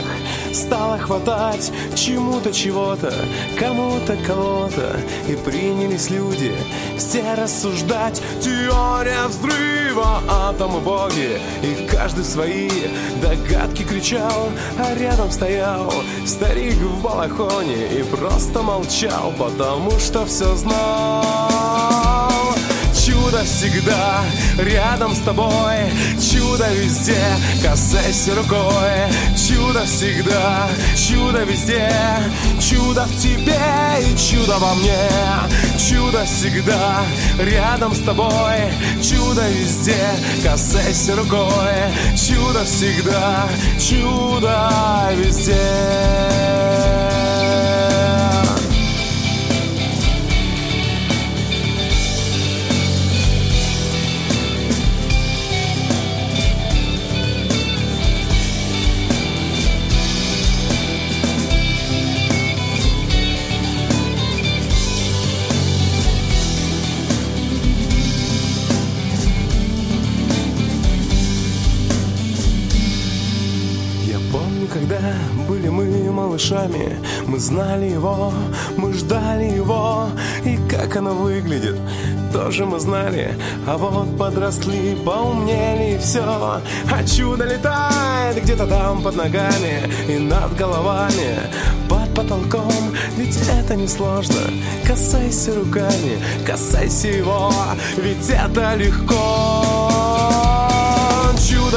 стало 0.52 0.98
хватать 0.98 1.72
чему-то 1.94 2.52
чего-то, 2.52 3.10
кому-то 3.58 4.18
кого-то, 4.26 5.00
и 5.28 5.34
принялись 5.34 6.10
люди 6.10 6.54
все 6.98 7.22
рассуждать. 7.38 8.20
Теория 8.42 9.26
взрыва, 9.28 9.79
атомы 10.28 10.80
боги, 10.80 11.40
и 11.62 11.86
каждый 11.90 12.24
свои 12.24 12.70
догадки 13.20 13.82
кричал, 13.82 14.50
а 14.78 14.94
рядом 14.94 15.30
стоял 15.30 15.92
старик 16.26 16.76
в 16.76 17.02
балахоне 17.02 17.86
и 17.98 18.02
просто 18.02 18.62
молчал, 18.62 19.32
потому 19.38 19.90
что 19.98 20.24
все 20.26 20.54
знал. 20.54 21.49
Чудо 23.30 23.44
всегда 23.44 24.24
рядом 24.58 25.14
с 25.14 25.20
тобой. 25.20 25.78
Чудо 26.20 26.66
везде, 26.72 27.22
касайся 27.62 28.34
рукой. 28.34 29.06
Чудо 29.36 29.84
всегда, 29.84 30.68
чудо 30.96 31.44
везде. 31.44 31.88
Чудо 32.60 33.04
в 33.04 33.22
тебе 33.22 33.56
и 34.00 34.18
чудо 34.18 34.58
во 34.58 34.74
мне. 34.74 34.98
Чудо 35.78 36.24
всегда 36.24 37.04
рядом 37.38 37.94
с 37.94 38.00
тобой. 38.00 38.72
Чудо 39.00 39.48
везде, 39.48 40.10
касайся 40.42 41.14
рукой. 41.14 41.94
Чудо 42.16 42.64
всегда, 42.64 43.48
чудо 43.78 44.72
везде 45.14 47.19
малышами 76.50 76.96
Мы 77.26 77.38
знали 77.38 77.86
его, 77.86 78.32
мы 78.76 78.92
ждали 78.92 79.44
его. 79.44 80.06
И 80.44 80.58
как 80.68 80.96
оно 80.96 81.14
выглядит, 81.14 81.76
тоже 82.32 82.64
мы 82.66 82.80
знали. 82.80 83.34
А 83.66 83.76
вот 83.76 84.16
подросли, 84.18 84.96
поумнели 85.04 85.94
и 85.94 85.98
все 85.98 86.22
А 86.22 87.04
чудо 87.06 87.44
летает 87.44 88.42
где-то 88.42 88.66
там 88.66 89.02
под 89.02 89.16
ногами 89.16 89.82
И 90.08 90.18
над 90.18 90.56
головами, 90.56 91.40
под 91.88 92.14
потолком 92.14 92.72
Ведь 93.16 93.36
это 93.48 93.76
не 93.76 93.88
сложно 93.88 94.40
Касайся 94.86 95.54
руками, 95.54 96.18
касайся 96.46 97.08
его 97.08 97.52
Ведь 97.96 98.28
это 98.30 98.74
легко 98.74 99.69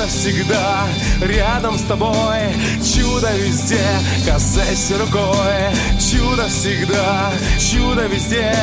Чудо 0.04 0.08
всегда 0.08 0.88
рядом 1.22 1.78
с 1.78 1.84
тобой. 1.84 2.42
Чудо 2.84 3.32
везде, 3.38 3.80
касайся 4.26 4.98
рукой. 4.98 5.72
Чудо 5.98 6.48
всегда, 6.50 7.32
чудо 7.58 8.08
везде. 8.08 8.54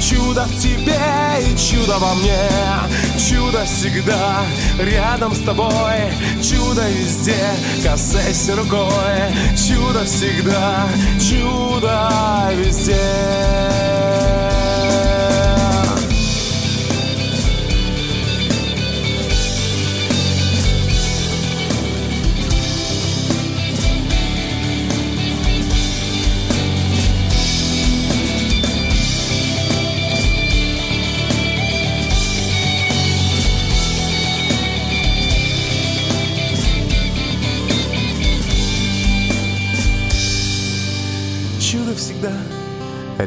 Чудо 0.00 0.46
в 0.46 0.58
тебе 0.58 0.98
и 1.42 1.56
чудо 1.58 1.98
во 1.98 2.14
мне. 2.14 2.48
Чудо 3.18 3.64
всегда 3.66 4.42
рядом 4.78 5.34
с 5.34 5.40
тобой. 5.40 6.12
Чудо 6.42 6.88
везде, 6.88 7.50
касайся 7.84 8.56
рукой. 8.56 9.34
Чудо 9.50 10.04
всегда, 10.06 10.88
чудо 11.20 12.10
везде 12.54 14.49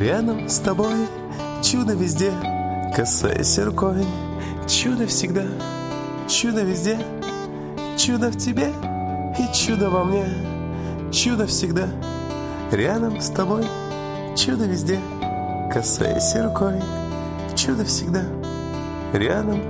рядом 0.03 0.49
с 0.49 0.59
тобой. 0.59 1.07
Чудо 1.61 1.93
везде, 1.93 2.31
касайся 2.93 3.63
рукой 3.63 4.05
Чудо 4.67 5.07
всегда, 5.07 5.45
чудо 6.27 6.61
везде. 6.61 6.97
Чудо 7.97 8.29
в 8.29 8.37
тебе 8.37 8.73
и 9.39 9.53
чудо 9.55 9.89
во 9.89 10.03
мне. 10.03 10.25
Чудо 11.11 11.47
всегда 11.47 11.87
рядом 12.71 13.21
с 13.21 13.29
тобой. 13.29 13.63
Чудо 14.35 14.65
везде, 14.65 14.99
касайся 15.71 16.43
рукой 16.43 16.81
Чудо 17.55 17.85
всегда 17.85 18.23
рядом 19.13 19.61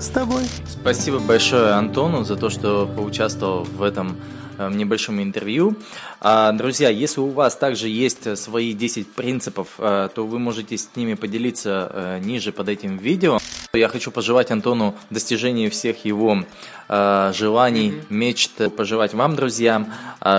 с 0.00 0.08
тобой. 0.08 0.44
Спасибо 0.66 1.20
большое 1.20 1.72
Антону 1.72 2.24
за 2.24 2.36
то, 2.36 2.48
что 2.50 2.88
поучаствовал 2.96 3.64
в 3.64 3.82
этом 3.82 4.16
э, 4.60 4.70
небольшом 4.70 5.22
интервью. 5.22 5.74
А, 6.20 6.52
Друзья, 6.52 6.88
если 6.88 7.20
у 7.20 7.28
вас 7.28 7.56
также 7.56 7.88
есть 7.88 8.36
свои 8.38 8.72
10 8.72 9.12
принципов, 9.12 9.68
э, 9.78 10.08
то 10.14 10.26
вы 10.26 10.38
можете 10.38 10.76
с 10.76 10.88
ними 10.94 11.14
поделиться 11.14 11.90
э, 11.92 12.18
ниже 12.22 12.52
под 12.52 12.68
этим 12.68 12.98
видео. 12.98 13.38
Я 13.72 13.88
хочу 13.88 14.10
пожелать 14.10 14.50
Антону 14.50 14.94
достижения 15.10 15.70
всех 15.70 16.04
его 16.04 16.44
желаний, 16.88 18.02
мечт. 18.10 18.50
Пожелать 18.76 19.14
вам, 19.14 19.36
друзья, 19.36 19.86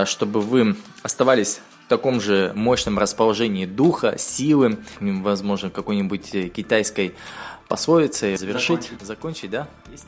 чтобы 0.04 0.42
вы 0.42 0.76
оставались 1.02 1.62
в 1.86 1.88
таком 1.88 2.20
же 2.20 2.52
мощном 2.54 2.98
расположении 2.98 3.64
духа, 3.64 4.18
силы, 4.18 4.78
возможно, 5.00 5.70
какой-нибудь 5.70 6.52
китайской 6.52 7.14
пословицей 7.68 8.36
завершить, 8.36 8.90
закончить, 9.00 9.50
да? 9.50 9.66
Есть? 9.90 10.04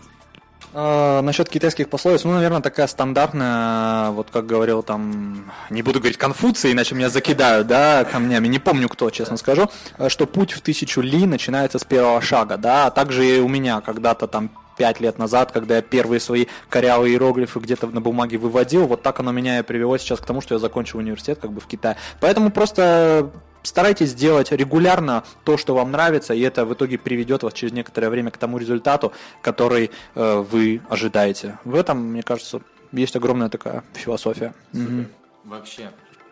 А, 0.77 1.23
насчет 1.23 1.49
китайских 1.49 1.89
пословиц, 1.89 2.25
ну, 2.25 2.33
наверное, 2.33 2.61
такая 2.61 2.89
стандартная, 2.89 4.11
вот 4.11 4.29
как 4.33 4.45
говорил 4.45 4.83
там, 4.83 5.53
не 5.71 5.83
буду 5.83 6.01
говорить 6.01 6.19
Конфуций, 6.19 6.73
иначе 6.73 6.97
меня 6.97 7.11
закидают, 7.11 7.69
да, 7.69 8.05
камнями, 8.05 8.49
не 8.49 8.59
помню 8.59 8.89
кто, 8.89 9.09
честно 9.11 9.37
скажу, 9.37 9.71
что 10.09 10.27
путь 10.27 10.51
в 10.51 10.61
тысячу 10.63 11.01
ли 11.01 11.27
начинается 11.27 11.79
с 11.79 11.85
первого 11.85 12.21
шага, 12.21 12.57
да, 12.57 12.87
а 12.87 12.91
также 12.91 13.25
и 13.25 13.41
у 13.41 13.47
меня 13.47 13.81
когда-то 13.83 14.27
там 14.27 14.51
пять 14.77 14.99
лет 14.99 15.17
назад, 15.17 15.53
когда 15.53 15.77
я 15.77 15.83
первые 15.83 16.19
свои 16.19 16.47
корявые 16.69 17.13
иероглифы 17.13 17.61
где-то 17.61 17.87
на 17.87 18.01
бумаге 18.01 18.39
выводил, 18.39 18.89
вот 18.89 19.03
так 19.03 19.21
оно 19.21 19.31
меня 19.31 19.61
и 19.61 19.63
привело 19.63 19.97
сейчас 19.97 20.19
к 20.19 20.27
тому, 20.27 20.41
что 20.41 20.57
я 20.57 20.59
закончил 20.59 20.99
университет 20.99 21.39
как 21.41 21.53
бы 21.53 21.61
в 21.61 21.67
Китае. 21.69 21.97
Поэтому 22.19 22.51
просто 22.51 23.31
старайтесь 23.65 24.15
делать 24.15 24.53
регулярно 24.53 25.25
то, 25.45 25.57
что 25.57 25.75
вам 25.75 25.91
нравится, 25.91 26.35
и 26.35 26.41
это 26.41 26.65
в 26.65 26.75
итоге 26.75 26.99
приведет 26.99 27.43
вас 27.43 27.53
через 27.53 27.73
некоторое 27.73 28.11
время 28.11 28.31
к 28.31 28.39
тому 28.39 28.59
результату, 28.59 29.13
который 29.43 29.91
э, 30.15 30.37
вы 30.39 30.81
ожидаете. 30.89 31.59
В 31.65 31.75
этом, 31.75 31.99
мне 31.99 32.23
кажется, 32.23 32.61
есть 32.93 33.17
огромная 33.17 33.49
такая 33.49 33.83
философия. 33.95 34.55
Мгм. 34.73 35.09
Вообще 35.45 35.91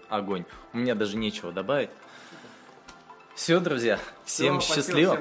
огонь. 0.08 0.44
У 0.72 0.78
меня 0.78 0.94
даже 0.94 1.16
нечего 1.16 1.52
добавить. 1.52 1.90
Все, 3.34 3.60
друзья, 3.60 3.98
всем 4.24 4.60
счастливо. 4.60 5.18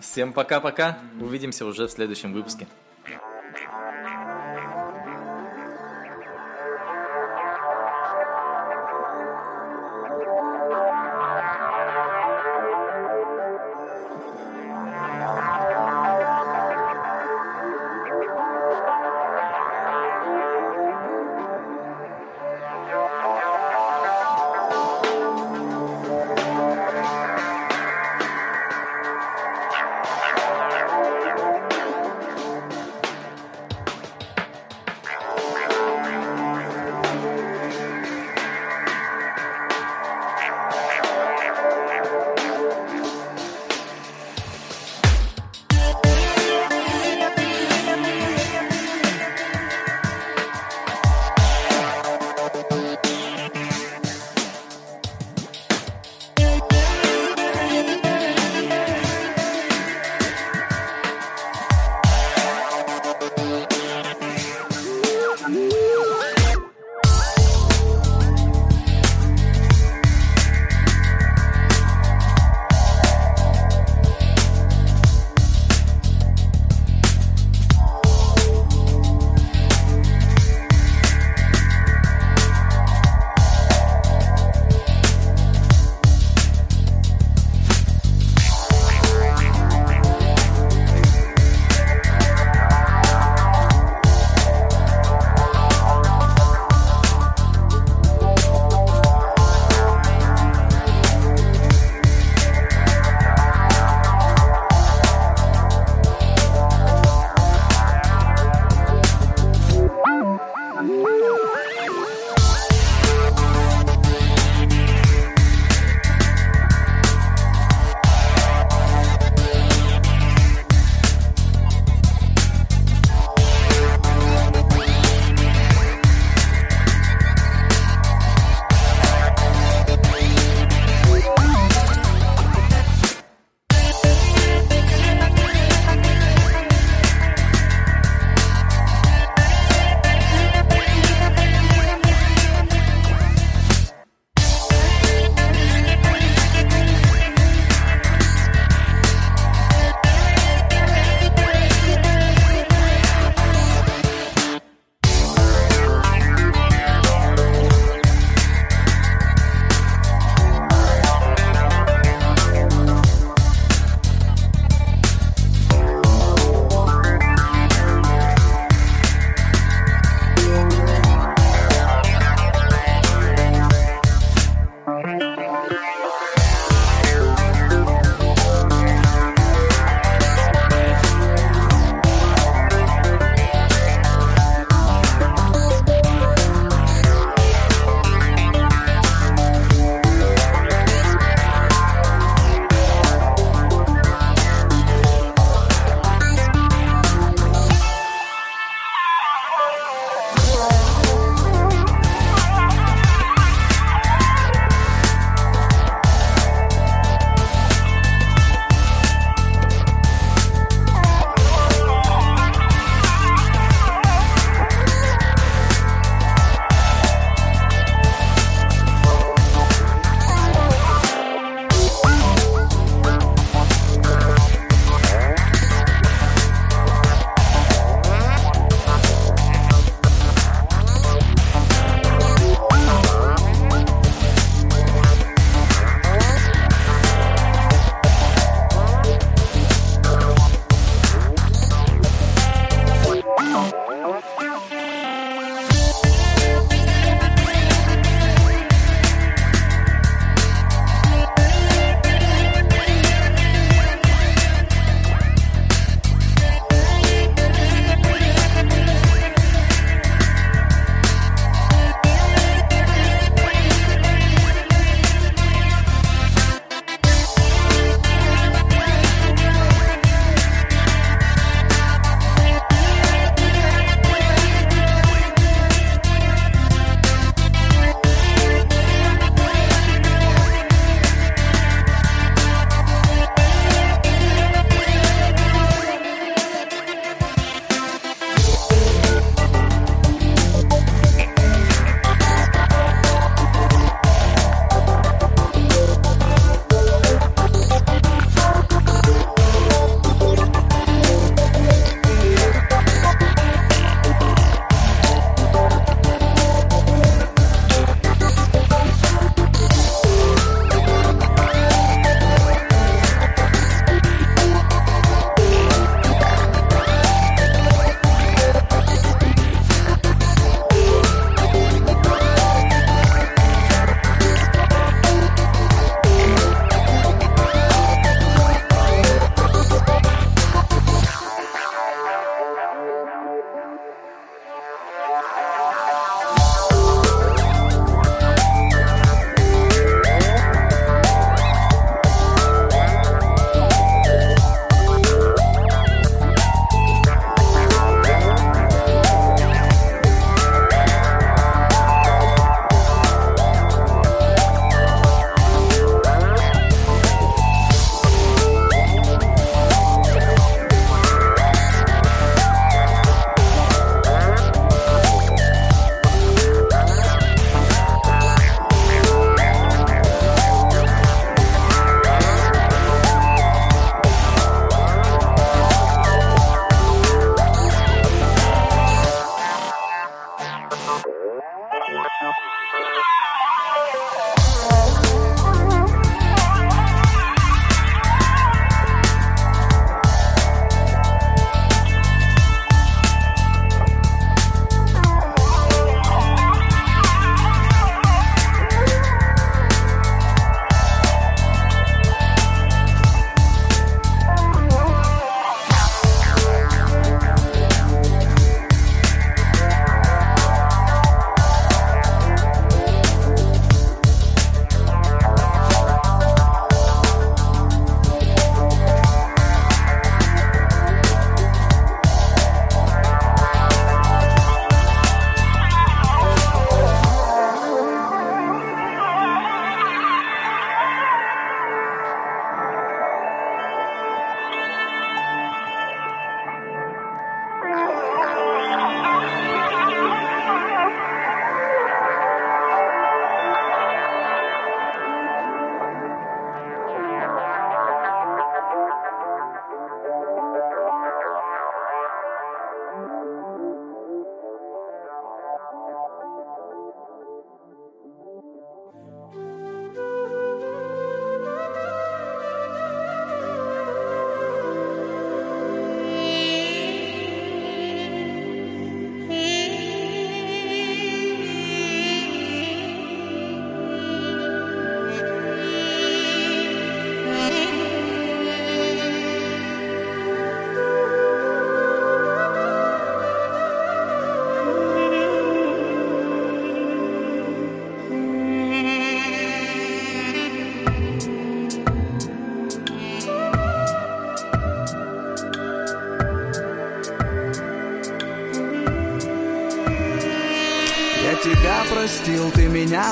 Всем 0.00 0.32
пока-пока. 0.32 0.98
Увидимся 1.20 1.64
уже 1.64 1.86
в 1.86 1.90
следующем 1.90 2.32
выпуске. 2.32 2.66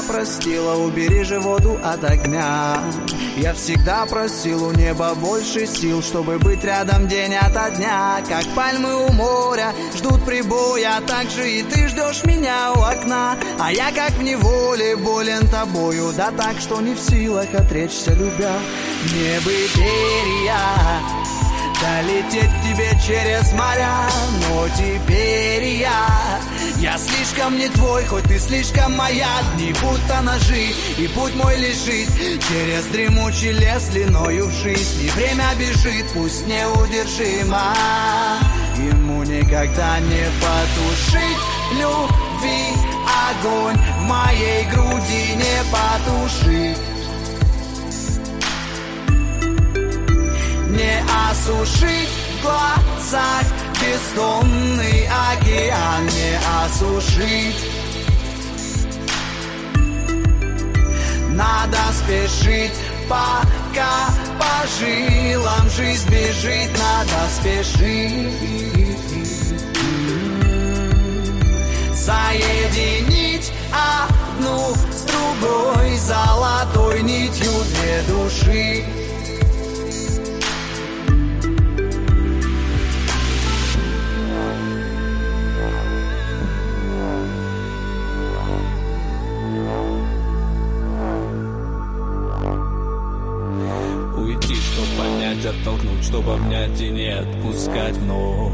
Простила 0.07 0.75
Убери 0.77 1.25
же 1.25 1.41
воду 1.41 1.79
от 1.83 2.05
огня. 2.05 2.79
Я 3.37 3.55
всегда 3.55 4.07
просил 4.07 4.65
у 4.67 4.73
неба 4.73 5.15
больше 5.15 5.67
сил 5.67 6.03
Чтобы 6.03 6.39
быть 6.39 6.65
рядом 6.65 7.09
день 7.09 7.35
ото 7.35 7.71
дня. 7.77 8.23
Как 8.29 8.45
пальмы 8.55 8.95
у 8.95 9.13
моря 9.13 9.73
ждут 9.97 10.25
прибоя 10.25 11.01
Так 11.07 11.31
же 11.31 11.51
и 11.51 11.63
ты 11.63 11.89
ждешь 11.89 12.25
меня 12.25 12.73
у 12.73 12.81
окна. 12.81 13.37
А 13.59 13.73
я 13.73 13.91
как 13.93 14.11
в 14.13 14.23
неволе 14.23 14.97
болен 14.97 15.47
тобою 15.49 16.13
Да 16.17 16.31
так, 16.31 16.59
что 16.61 16.81
не 16.81 16.95
в 16.95 17.01
силах 17.01 17.53
отречься 17.55 18.13
любя. 18.13 18.59
Не 19.13 19.39
перья 19.45 20.59
Долететь 21.83 22.51
к 22.51 22.63
тебе 22.63 22.91
через 23.05 23.53
моря 23.53 24.09
Но 24.41 24.69
теперь 24.69 25.81
я 25.81 26.41
Я 26.83 26.99
слишком 26.99 27.57
не 27.57 27.69
твой, 27.69 28.05
хоть 28.07 28.25
ты 28.25 28.41
слишком 28.41 28.97
моя. 28.97 29.29
Дни 29.55 29.73
будто 29.81 30.21
ножи, 30.21 30.73
и 30.99 31.07
путь 31.15 31.33
мой 31.37 31.57
лежит 31.57 32.09
Через 32.49 32.87
дремучий 32.87 33.53
лес 33.53 33.85
длиною 33.85 34.47
в 34.49 34.53
жизнь. 34.53 35.05
И 35.05 35.09
время 35.11 35.45
бежит, 35.57 36.05
пусть 36.13 36.45
неудержимо. 36.45 37.73
Ему 38.79 39.23
никогда 39.23 40.01
не 40.01 40.25
потушить 40.41 41.39
любви 41.71 42.73
Огонь 43.31 43.77
в 43.77 44.03
моей 44.03 44.65
груди 44.65 45.37
не 45.37 45.63
потушить. 45.71 46.79
Не 50.69 51.05
осушить 51.31 52.09
в 52.09 52.43
глазах 52.43 53.62
Бездонный 53.83 55.09
океан 55.09 56.07
не 56.07 56.39
осушить. 56.65 57.57
Надо 61.31 61.79
спешить, 61.93 62.73
пока 63.09 64.07
по 64.39 64.67
жилам 64.79 65.69
жизнь 65.71 66.09
бежит. 66.09 66.71
Надо 66.79 67.29
спешить. 67.35 68.73
Соединить 71.93 73.53
одну 73.73 74.75
с 74.93 75.03
другой 75.03 75.97
Золотой 75.97 77.03
нитью 77.03 77.51
две 77.75 78.03
души 78.09 79.02
понять, 95.43 95.47
оттолкнуть, 95.47 96.05
чтоб 96.05 96.29
обнять 96.29 96.81
и 96.81 96.91
не 96.91 97.09
отпускать 97.09 97.97
вновь. 97.97 98.53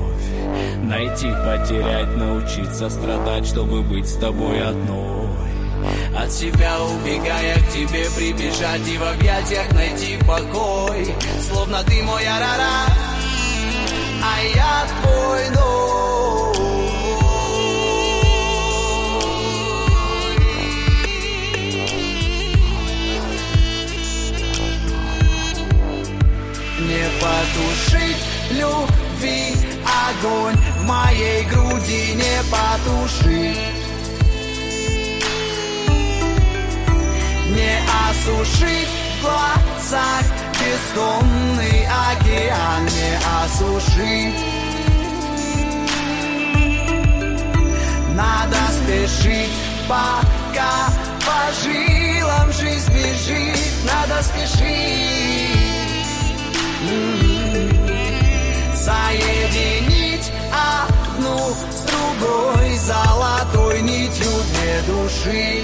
Найти, 0.83 1.27
потерять, 1.27 2.17
научиться 2.17 2.89
страдать, 2.89 3.47
чтобы 3.47 3.83
быть 3.83 4.09
с 4.09 4.15
тобой 4.15 4.63
одной. 4.63 5.29
От 6.17 6.33
себя 6.33 6.77
убегая 6.83 7.55
к 7.55 7.69
тебе 7.71 8.07
прибежать 8.17 8.89
и 8.89 8.99
в 8.99 9.03
объятиях 9.03 9.73
найти 9.73 10.19
покой. 10.27 11.15
Словно 11.41 11.83
ты 11.85 12.03
мой 12.03 12.27
арара, 12.27 12.87
а 14.23 14.43
я 14.55 14.87
твой 15.03 15.49
Не 15.51 16.08
потушить 27.59 28.17
любви 28.51 29.57
огонь 30.11 30.57
в 30.79 30.85
моей 30.85 31.45
груди 31.45 32.15
не 32.15 32.43
потушить. 32.51 33.59
Не 37.49 37.79
осушить 38.09 38.89
в 39.19 39.23
глазах 39.23 40.25
бездонный 40.61 41.87
океан. 42.11 42.85
Не 42.85 43.19
осушить. 43.43 44.35
Надо 48.15 48.57
спешить, 48.73 49.51
пока 49.89 50.89
по 51.25 51.53
жилам 51.63 52.53
жизнь 52.53 52.93
бежит. 52.93 53.59
Надо 53.85 54.23
спешить. 54.23 55.49
М-м-м. 56.83 57.28
Соединить 58.89 60.33
одну 60.51 61.37
с 61.71 61.85
другой 61.85 62.75
золотой 62.79 63.83
нитью 63.83 64.31
две 64.55 64.83
души. 64.87 65.63